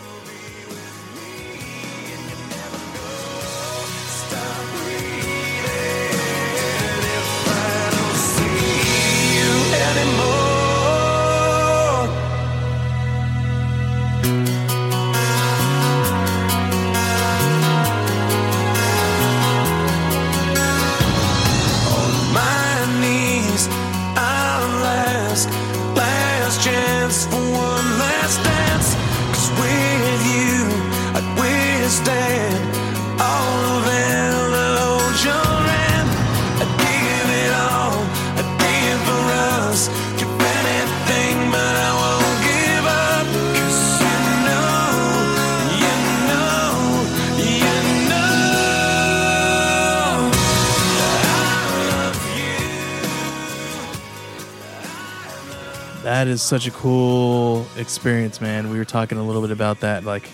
[56.45, 58.69] Such a cool experience, man.
[58.69, 60.03] We were talking a little bit about that.
[60.03, 60.29] Like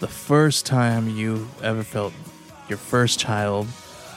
[0.00, 2.12] the first time you ever felt
[2.68, 3.66] your first child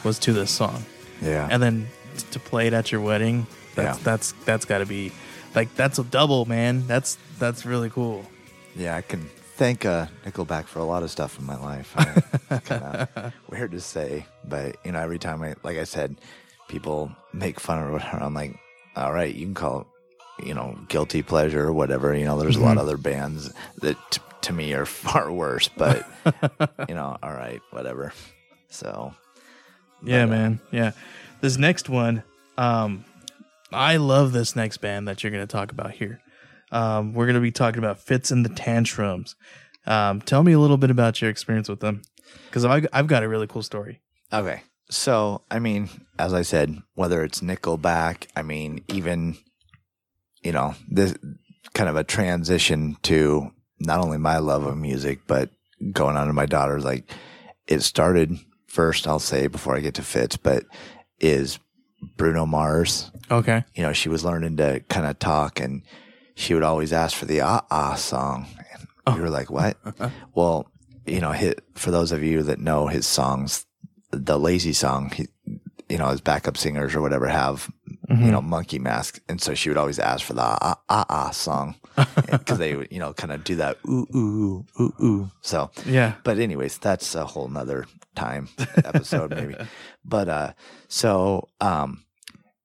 [0.04, 0.84] was to this song,
[1.22, 1.88] yeah, and then
[2.18, 3.48] t- to play it at your wedding.
[3.76, 4.04] That's Yeah.
[4.04, 5.12] that's that's got to be
[5.56, 6.86] like that's a double, man.
[6.88, 8.26] That's that's really cool.
[8.76, 11.94] Yeah, I can thank uh, Nickelback for a lot of stuff in my life.
[11.96, 16.18] I- kind of weird to say, but you know, every time I, like I said,
[16.68, 18.04] people make fun of it.
[18.14, 18.56] I'm like,
[18.96, 19.88] all right, you can call it,
[20.40, 22.16] you know, guilty pleasure or whatever.
[22.16, 25.70] You know, there's a lot of other bands that t- to me are far worse,
[25.70, 26.08] but
[26.90, 28.14] you know, all right, whatever.
[28.70, 29.14] So
[30.04, 30.60] Yeah, But, uh, man.
[30.72, 30.92] Yeah.
[31.42, 32.24] This next one,
[32.58, 33.04] um,
[33.72, 36.22] I love this next band that you're going to talk about here.
[36.72, 39.36] Um, we're going to be talking about Fitz and the Tantrums.
[39.86, 42.02] Um, tell me a little bit about your experience with them,
[42.46, 44.02] because I've, I've got a really cool story.
[44.32, 44.62] Okay.
[44.90, 49.38] So, I mean, as I said, whether it's Nickelback, I mean, even,
[50.44, 51.16] you know, this
[51.74, 55.50] kind of a transition to not only my love of music, but
[55.92, 57.10] going on to my daughter's, like,
[57.68, 58.38] it started
[58.68, 60.66] first, I'll say, before I get to Fitz, but
[61.20, 61.60] is
[62.18, 63.12] Bruno Mars.
[63.32, 63.64] Okay.
[63.76, 65.84] You know, she was learning to kind of talk and
[66.36, 68.48] she would always ask for the ah ah song.
[69.06, 69.78] And we were like, what?
[70.34, 70.70] well,
[71.06, 73.66] you know, hit, for those of you that know his songs,
[74.12, 75.28] the lazy song, he,
[75.94, 77.70] you know, his backup singers or whatever have,
[78.10, 79.20] you know, monkey masks.
[79.30, 81.76] And so she would always ask for the ah ah ah song
[82.32, 85.32] because they would, you know, kind of do that ooh, ooh, ooh, ooh.
[85.42, 86.16] So, Yeah.
[86.24, 87.86] but anyways, that's a whole nother
[88.16, 88.50] time
[88.84, 89.56] episode maybe.
[90.04, 90.54] But, uh,
[90.88, 92.04] so, um,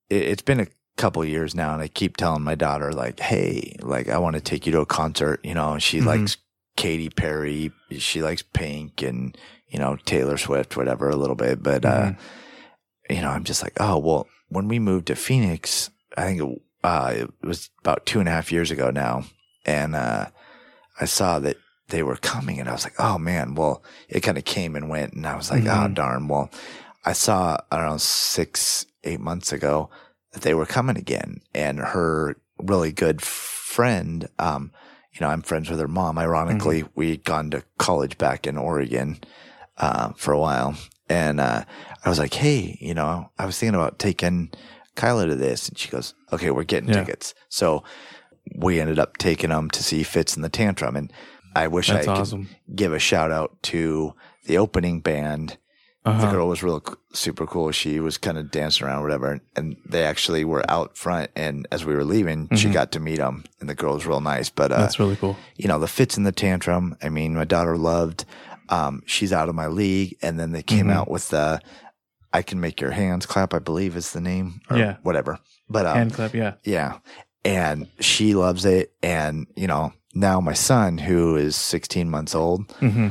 [0.09, 0.67] it, it's been a
[0.97, 4.41] couple years now and I keep telling my daughter like, Hey, like I want to
[4.41, 6.39] take you to a concert, you know, and she likes
[6.77, 7.73] Katy Perry.
[7.99, 9.37] She likes Pink and,
[9.69, 11.63] you know, Taylor Swift, whatever, a little bit.
[11.63, 12.13] But, uh,
[13.09, 16.63] you know, I'm just like, oh, well, when we moved to Phoenix, I think it,
[16.85, 19.25] uh, it was about two and a half years ago now.
[19.65, 20.27] And, uh,
[21.01, 21.57] I saw that
[21.89, 24.89] they were coming and I was like, oh man, well, it kind of came and
[24.89, 25.15] went.
[25.15, 26.29] And I was like, oh, darn.
[26.29, 26.51] Well,
[27.05, 29.89] I saw around six, eight months ago
[30.33, 34.73] that they were coming again and her really good friend, um,
[35.13, 36.19] you know, I'm friends with her mom.
[36.19, 39.19] Ironically, we had gone to college back in Oregon,
[39.79, 40.77] uh, for a while.
[41.09, 41.65] And, uh,
[42.09, 44.51] I was like, Hey, you know, I was thinking about taking
[44.97, 45.69] Kyla to this.
[45.69, 47.05] And she goes, okay, we're getting Yeah.
[47.05, 47.35] tickets.
[47.49, 47.85] So
[48.57, 50.97] we ended up taking them to see Fitz in the Tantrum.
[50.97, 51.13] And
[51.55, 52.49] I wish That's I could awesome.
[52.75, 54.15] give a shout out to
[54.47, 55.57] the opening band.
[56.05, 56.31] The Uh-huh.
[56.33, 56.83] girl was real
[57.13, 57.71] super cool.
[57.71, 59.41] She was kind of dancing around, whatever.
[59.55, 61.31] And they actually were out front.
[61.37, 63.45] And as we were leaving, she got to meet them.
[63.61, 64.49] And the girl was real nice.
[64.49, 64.83] But uh, Mm-hmm.
[64.85, 65.37] That's really cool.
[65.57, 66.97] you know, the Fitz in the tantrum.
[67.03, 68.25] I mean, my daughter loved,
[68.71, 70.17] um, she's out of my league.
[70.23, 70.93] And then they came Mhm.
[70.95, 71.61] out with the,
[72.33, 74.97] I can make your hands clap, I believe is the name or Yeah.
[75.03, 75.39] whatever.
[75.69, 76.35] But, um, Hand clap.
[76.35, 76.55] Yeah.
[76.65, 76.99] yeah.
[77.45, 78.93] And she loves it.
[79.03, 83.09] And, you know, now my son, who is 16 months old, hmm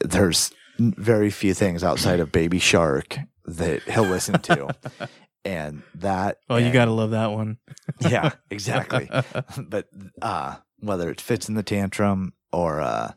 [0.00, 4.74] there's very few things outside of Baby Shark that he'll listen to.
[5.44, 6.38] and that.
[6.48, 7.58] Oh, you got to love that one.
[8.00, 9.08] yeah, exactly.
[9.58, 9.88] but
[10.20, 13.12] uh, whether it Fitz in the tantrum or uh,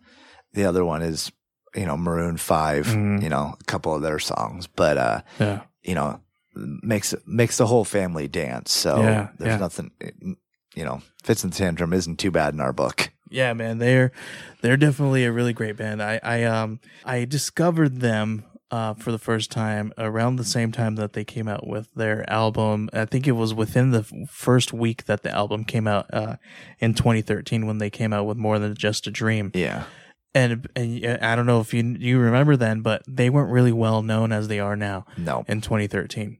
[0.53, 1.31] the other one is
[1.75, 5.61] you know, Maroon 5 you know, a couple of their songs, but uh, Yeah.
[5.83, 6.19] you know,
[6.55, 8.71] makes makes the whole family dance.
[8.71, 9.57] So Yeah, there's yeah.
[9.57, 9.91] nothing,
[10.75, 13.09] you know, Fitz and Tantrum isn't too bad in our book.
[13.29, 14.11] Yeah, man, they're
[14.61, 16.01] they're definitely a really great band.
[16.03, 20.95] I I um I discovered them uh for the first time around the same time
[20.95, 22.89] that they came out with their album.
[22.93, 26.35] I think it was within the f- first week that the album came out uh
[26.79, 29.49] in 2013 when they came out with More Than Just a Dream.
[29.55, 29.85] Yeah.
[30.35, 34.01] And and I don't know if you you remember then, but they weren't really well
[34.01, 35.45] known as they are now No.
[35.47, 36.37] in 2013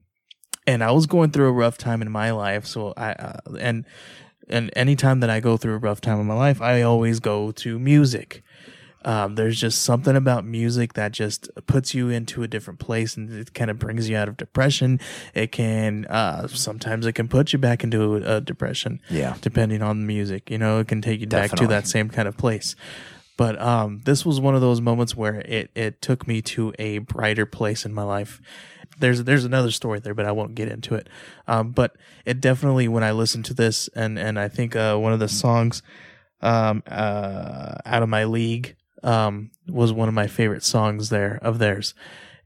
[0.66, 3.84] and i was going through a rough time in my life so i uh, and
[4.48, 7.52] and anytime that i go through a rough time in my life i always go
[7.52, 8.42] to music.
[9.06, 13.30] Um, there's just something about music that just puts you into a different place and
[13.30, 14.98] it kind of brings you out of depression.
[15.34, 19.34] It can uh, sometimes it can put you back into a, a depression Yeah.
[19.42, 22.26] depending on the music you know it can take you back to that same kind
[22.26, 22.74] of place
[23.36, 26.98] but um, this was one of those moments where it, it took me to a
[26.98, 28.40] brighter place in my life.
[28.98, 31.08] There's there's another story there, but I won't get into it.
[31.48, 35.12] Um, but it definitely when I listened to this and and I think uh, one
[35.12, 35.82] of the songs,
[36.40, 41.58] um, uh, out of my league, um, was one of my favorite songs there of
[41.58, 41.94] theirs,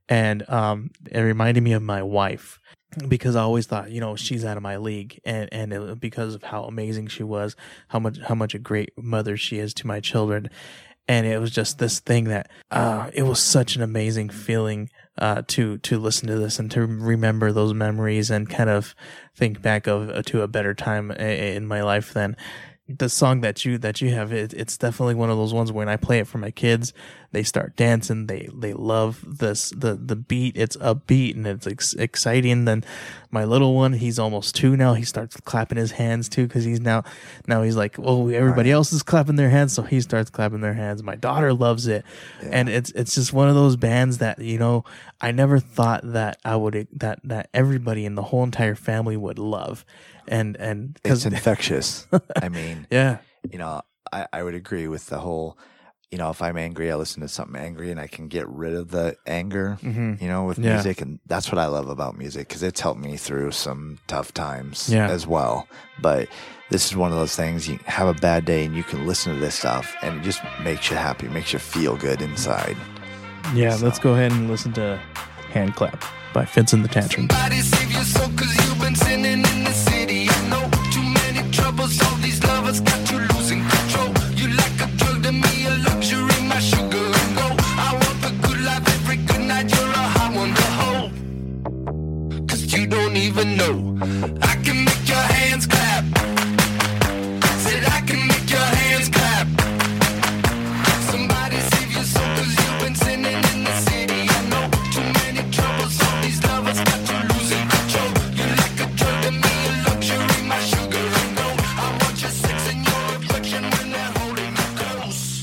[0.09, 2.59] and um, it reminded me of my wife
[3.09, 6.35] because I always thought, you know, she's out of my league, and and it, because
[6.35, 7.57] of how amazing she was,
[7.89, 10.49] how much how much a great mother she is to my children,
[11.07, 15.43] and it was just this thing that uh, it was such an amazing feeling uh,
[15.49, 18.95] to to listen to this and to remember those memories and kind of
[19.35, 22.37] think back of uh, to a better time in my life then
[22.89, 25.89] the song that you that you have it, it's definitely one of those ones when
[25.89, 26.93] I play it for my kids
[27.31, 31.93] they start dancing they they love this the the beat it's upbeat and it's ex-
[31.95, 32.65] exciting.
[32.65, 32.85] Then
[33.31, 36.81] my little one he's almost two now he starts clapping his hands too because he's
[36.81, 37.05] now
[37.47, 39.75] now he's like oh everybody else is clapping their hands.
[39.75, 41.03] So he starts clapping their hands.
[41.03, 42.05] My daughter loves it.
[42.43, 44.85] And it's it's just one of those bands that you know
[45.21, 49.39] I never thought that I would that that everybody in the whole entire family would
[49.39, 49.85] love
[50.29, 52.07] and and It's infectious.
[52.41, 53.19] I mean, yeah
[53.51, 53.81] you know,
[54.13, 55.57] I, I would agree with the whole,
[56.11, 58.75] you know, if I'm angry, I listen to something angry and I can get rid
[58.75, 60.65] of the anger, you know, with Mm-hmm.
[60.67, 60.75] Yeah.
[60.75, 61.01] music.
[61.01, 64.89] And that's what I love about music because it's helped me through some tough times
[64.93, 65.09] Yeah.
[65.09, 65.67] as well.
[66.03, 66.29] But
[66.71, 69.33] this is one of those things you have a bad day and you can listen
[69.35, 72.77] to this stuff and it just makes you happy, makes you feel good inside.
[73.55, 74.97] yeah let's go ahead and listen to
[75.53, 76.05] hand clap
[76.35, 77.29] by Fitz and the Tantrum
[93.19, 93.97] even know.
[94.43, 96.05] I can make your hands clap.
[97.65, 99.47] Said I can make your hands clap.
[101.11, 104.21] Somebody save your soul cause you've been sinning in the city.
[104.37, 108.11] I know too many troubles, all these lovers got you losing control.
[108.39, 111.61] You like a drug to me, a luxury, my sugar and gold.
[111.85, 115.43] I want your sex and your affection when they're holding you close.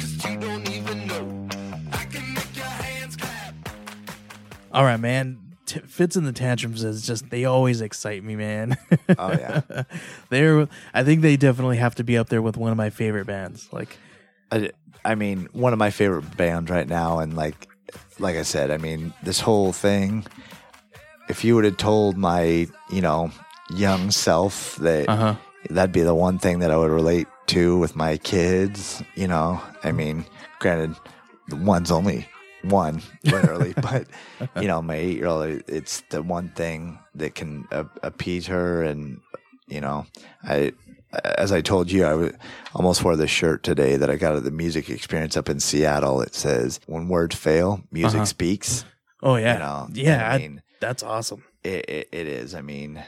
[0.00, 1.24] Cause you don't even know.
[1.92, 3.54] I can make your hands clap.
[4.72, 8.76] all right man T- Fitz and the Tantrums is just they always excite me man
[9.18, 9.60] Oh, yeah.
[10.30, 13.26] they're I think they definitely have to be up there with one of my favorite
[13.26, 13.96] bands like
[14.50, 14.70] I,
[15.04, 17.68] I mean, one of my favorite bands right now, and like,
[18.18, 20.24] like I said, I mean, this whole thing.
[21.28, 23.30] If you would have told my, you know,
[23.70, 25.34] young self that Uh-huh.
[25.68, 29.60] that'd be the one thing that I would relate to with my kids, you know,
[29.84, 30.24] I mean,
[30.60, 30.96] granted,
[31.48, 32.26] the one's only
[32.62, 34.06] one, literally, but
[34.60, 37.66] you know, my eight-year-old, it's the one thing that can
[38.02, 39.20] appease her, and
[39.68, 40.06] you know,
[40.44, 40.72] I
[41.24, 42.36] as I told you, I w-
[42.74, 46.20] almost wore this shirt today that I got at the music experience up in Seattle.
[46.20, 48.26] It says, "When words fail, music Uh-huh.
[48.26, 48.84] speaks."
[49.22, 52.54] oh yeah You know, yeah I I- mean- that's awesome It, it, it is.
[52.54, 53.02] I mean,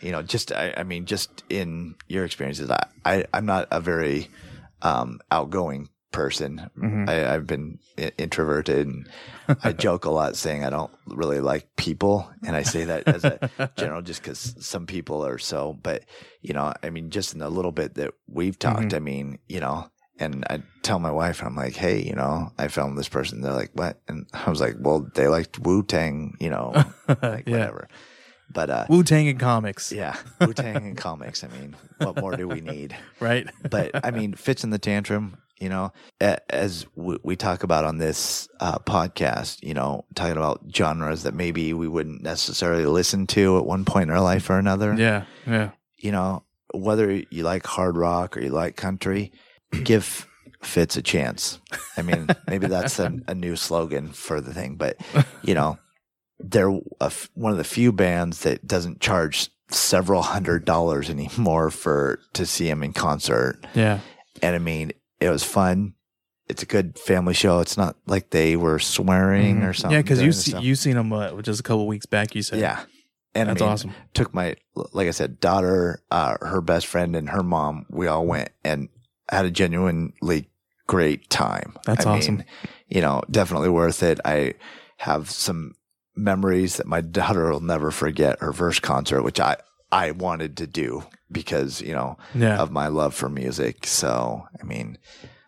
[0.00, 3.80] you know, just I, I mean, just in your experiences, I, I I'm not a
[3.80, 4.28] very
[4.82, 6.70] um, outgoing person.
[6.78, 7.08] Mm-hmm.
[7.08, 9.08] I, I've been i- introverted, and
[9.62, 13.24] I joke a lot saying I don't really like people, and I say that as
[13.24, 15.78] a general, just because some people are so.
[15.82, 16.04] But
[16.42, 18.96] you know, I mean, just in the little bit that we've talked, Mm-hmm.
[18.96, 19.90] I mean, you know.
[20.22, 23.40] And I tell my wife, I'm like, hey, you know, I found this person.
[23.40, 24.02] They're like, what?
[24.06, 26.74] And I was like, well, they liked Wu Tang, you know,
[27.22, 27.52] like Yeah.
[27.56, 27.88] whatever.
[28.52, 31.42] But uh, Wu Tang and comics yeah, Wu Tang and comics.
[31.42, 32.94] I mean, what more do we need?
[33.18, 35.38] right But I mean, Fitz and the Tantrum.
[35.60, 40.62] You know, as we, we talk about on this uh, podcast, you know, talking about
[40.74, 44.58] genres that maybe we wouldn't necessarily listen to at one point in our life or
[44.58, 44.94] another.
[44.96, 49.32] yeah yeah You know, whether you like hard rock or you like country,
[49.84, 50.26] give
[50.62, 51.58] Fitz a chance.
[51.96, 54.96] I mean, maybe that's a, a new slogan for the thing, but
[55.42, 55.78] you know,
[56.38, 62.18] they're a one of the few bands that doesn't charge several hundred dollars anymore for
[62.32, 63.58] to see them in concert.
[63.74, 64.00] Yeah.
[64.42, 65.94] And I mean, it was fun.
[66.48, 67.60] It's a good family show.
[67.60, 69.90] It's not like they were swearing or something.
[69.90, 69.94] Mm-hmm.
[69.94, 72.34] Yeah, because you see, you seen them uh, just a couple weeks back.
[72.34, 72.84] You said, Yeah.
[73.32, 73.94] And That's I mean, awesome.
[74.12, 74.56] Took my,
[74.92, 77.86] like I said, daughter, uh, her best friend and her mom.
[77.88, 78.88] We all went and
[79.28, 80.50] had a genuinely
[80.88, 81.76] great time.
[81.86, 82.38] That's I awesome.
[82.38, 82.46] Mean,
[82.88, 84.18] you know, definitely worth it.
[84.24, 84.54] I
[84.96, 85.76] have some
[86.16, 89.58] memories that my daughter will never forget her first concert, which I,
[89.92, 92.58] I wanted to do because, you know, Yeah.
[92.58, 93.86] of my love for music.
[93.86, 94.98] So, I mean,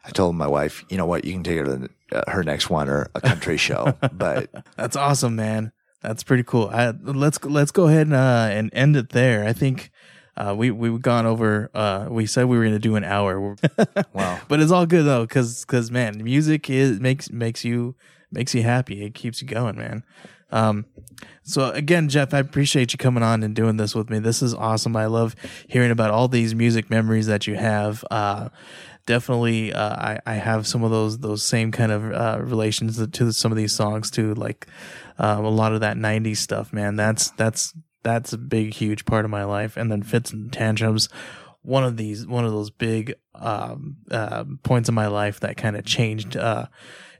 [0.05, 2.43] I told my wife, you know what, you can take her to the, uh, her
[2.43, 5.73] next one or a country show, but That's awesome, man.
[6.03, 6.69] That's pretty cool.
[6.73, 9.47] I, let's let's go ahead and uh, and end it there.
[9.47, 9.93] I think
[10.37, 11.71] uh, we we've gone over.
[11.73, 13.55] Uh, we said we were going to do an hour.
[14.13, 14.41] Wow.
[14.49, 17.95] but it's all good though, cause because man, music is makes makes you
[18.33, 19.05] makes you happy.
[19.05, 20.05] It keeps you going, man.
[20.51, 20.85] Um,
[21.43, 24.19] so again, Geoff, I appreciate you coming on and doing this with me.
[24.19, 24.95] This is awesome.
[24.97, 25.35] I love
[25.67, 28.05] hearing about all these music memories that you have.
[28.11, 28.51] Uh,
[29.07, 33.33] definitely, uh, I, I have some of those those same kind of uh, relations to
[33.33, 34.35] some of these songs too.
[34.35, 34.67] Like
[35.19, 36.97] um, a lot of that '90s stuff, man.
[36.97, 39.77] That's that's that's a big, huge part of my life.
[39.77, 41.09] And then Fitz and Tantrums.
[41.65, 45.77] One of these, one of those big um, uh, points in my life that kind
[45.77, 46.37] of changed.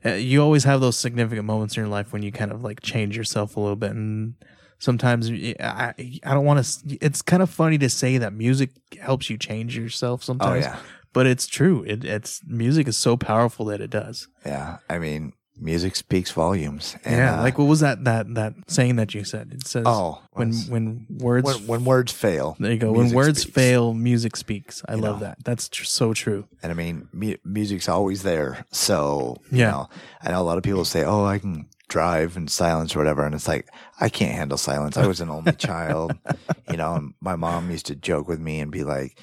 [0.05, 2.81] Uh, you always have those significant moments in your life when you kind of like
[2.81, 4.33] change yourself a little bit and
[4.79, 5.93] sometimes I
[6.23, 9.77] I don't want to it's kind of funny to say that music helps you change
[9.77, 10.77] yourself sometimes Oh, yeah.
[11.13, 15.33] but it's true it, it's music is so powerful that it does Yeah, I mean,
[15.59, 16.95] music speaks volumes.
[17.05, 19.83] And, yeah uh, like what was that that that saying that you said it says
[19.87, 23.53] Oh, when when words when, when words fail, there you go when words speaks.
[23.55, 25.27] fail music speaks i love know.
[25.27, 28.65] that that's tr- so true and I mean, mu- music's always there.
[28.71, 29.71] So you Yeah.
[29.71, 29.89] know,
[30.21, 33.23] I know a lot of people say, "Oh, I can drive in silence or whatever,"
[33.25, 33.67] and it's like
[33.99, 34.95] I can't handle silence.
[34.97, 36.13] I was an only child,
[36.71, 36.95] you know.
[36.95, 39.19] And my mom used to joke with me and be like,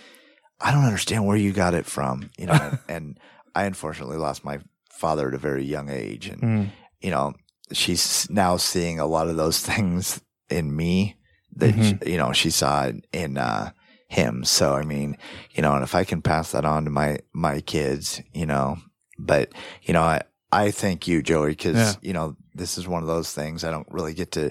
[0.61, 2.53] "I don't understand where you got it from," you know.
[2.53, 3.20] and, and
[3.55, 4.59] I unfortunately lost my
[5.01, 6.70] father at a very young age, and Mm.
[7.01, 7.32] you know,
[7.72, 11.16] she's now seeing a lot of those things in me
[11.57, 12.07] that Mhm.
[12.07, 13.70] you know she saw in, uh,
[14.09, 14.44] him.
[14.44, 15.16] So I mean,
[15.55, 18.76] you know, and if I can pass that on to my my kids, you know,
[19.18, 19.51] but
[19.82, 20.20] you know, I
[20.53, 21.94] I thank you, Joey, because Yeah.
[22.09, 24.51] you know this is one of those things I don't really get to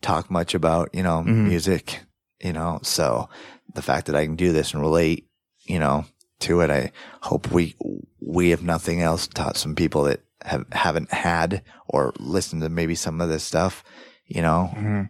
[0.00, 1.44] talk much about, you know, Mhm.
[1.48, 2.00] music,
[2.42, 2.80] you know.
[2.82, 3.28] So
[3.74, 5.26] the fact that I can do this and relate,
[5.66, 6.04] you know,
[6.44, 6.92] to it, I
[7.22, 7.74] hope we
[8.20, 12.94] we if nothing else taught some people that have haven't had or listened to maybe
[12.94, 13.82] some of this stuff,
[14.26, 15.08] you know, Mhm.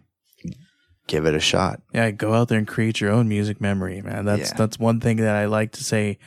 [1.07, 1.81] give it a shot.
[1.93, 4.25] Yeah, go out there and create your own music memory, man.
[4.25, 4.57] That's Yeah.
[4.57, 6.17] that's one thing that I like to say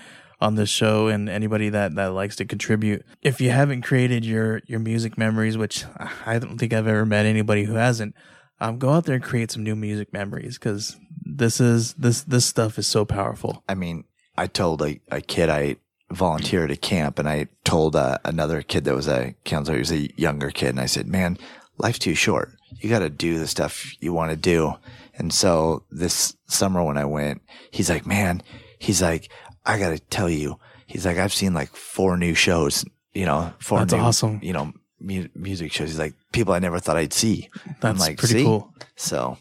[0.41, 3.05] on this show and anybody that, that likes to contribute.
[3.23, 5.85] If you haven't created your your music memories, which
[6.27, 8.15] I don't think I've ever met anybody who hasn't,
[8.61, 12.45] um, go out there and create some new music memories because this is this this
[12.47, 13.65] stuff is so powerful.
[13.69, 14.05] I mean,
[14.39, 15.77] I told a, a kid I
[16.11, 19.81] volunteered at a camp, and I told uh, another kid that was a counselor, he
[19.81, 21.37] was a younger kid, and I said, "Man,
[21.77, 22.53] life's too short.
[22.81, 24.75] You got to do the stuff you want to do."
[25.19, 28.43] And so this summer when I went, he's like, "Man,"
[28.79, 29.31] he's like,
[29.67, 33.53] "I got to tell you," he's like, "I've seen like four new shows, you know,
[33.59, 34.39] four That's new, awesome.
[34.43, 38.01] you know, mu- music shows." He's like, "People I never thought I'd see." I'm That's
[38.01, 38.73] like, pretty "See?" cool.
[38.97, 39.37] So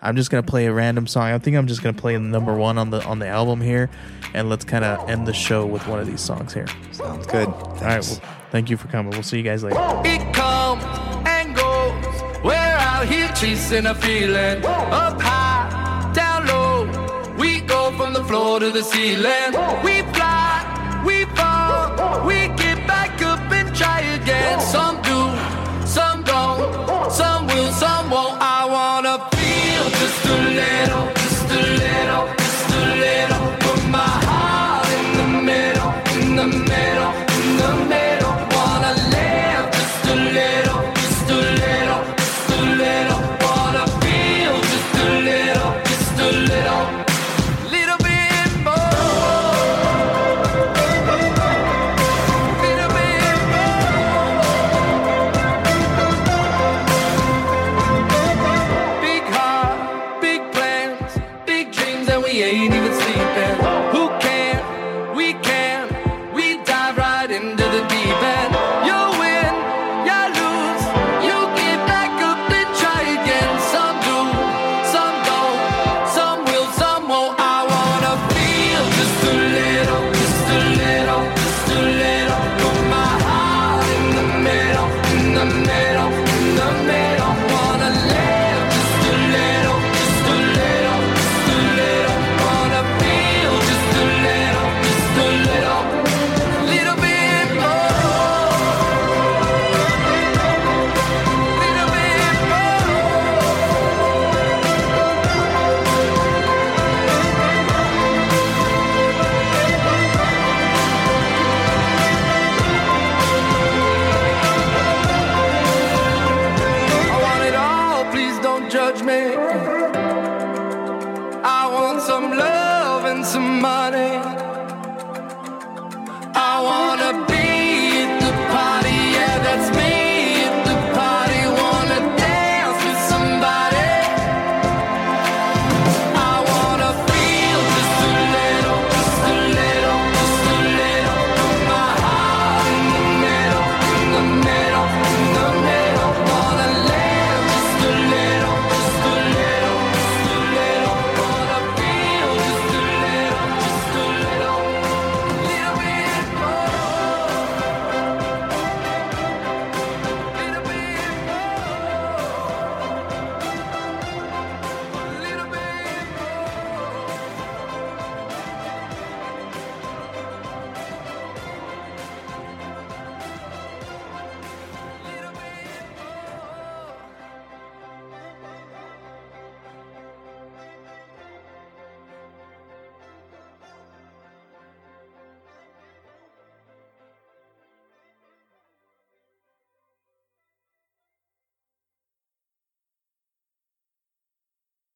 [0.00, 1.24] I'm just gonna play a random song.
[1.24, 3.90] I think I'm just gonna play the number one on the on the album here,
[4.32, 6.68] and let's kind of end the show with one of these songs here.
[6.92, 7.48] Sounds good.
[7.48, 8.06] All right.
[8.06, 8.20] Well,
[8.52, 9.10] thank you for coming.
[9.10, 9.76] We'll see you guys later.
[10.04, 10.84] It comes
[11.26, 12.44] and goes.
[12.44, 14.64] We're out here chasing a feeling.
[14.64, 17.34] Up high, down low.
[17.36, 19.50] We go from the floor to the ceiling.
[19.82, 22.24] We fly, we fall.
[22.24, 24.60] We get back up and try again.
[24.60, 26.18] Some do, some
[27.78, 28.38] some won't.
[28.40, 28.47] I wanna feel
[30.08, 31.17] just a little,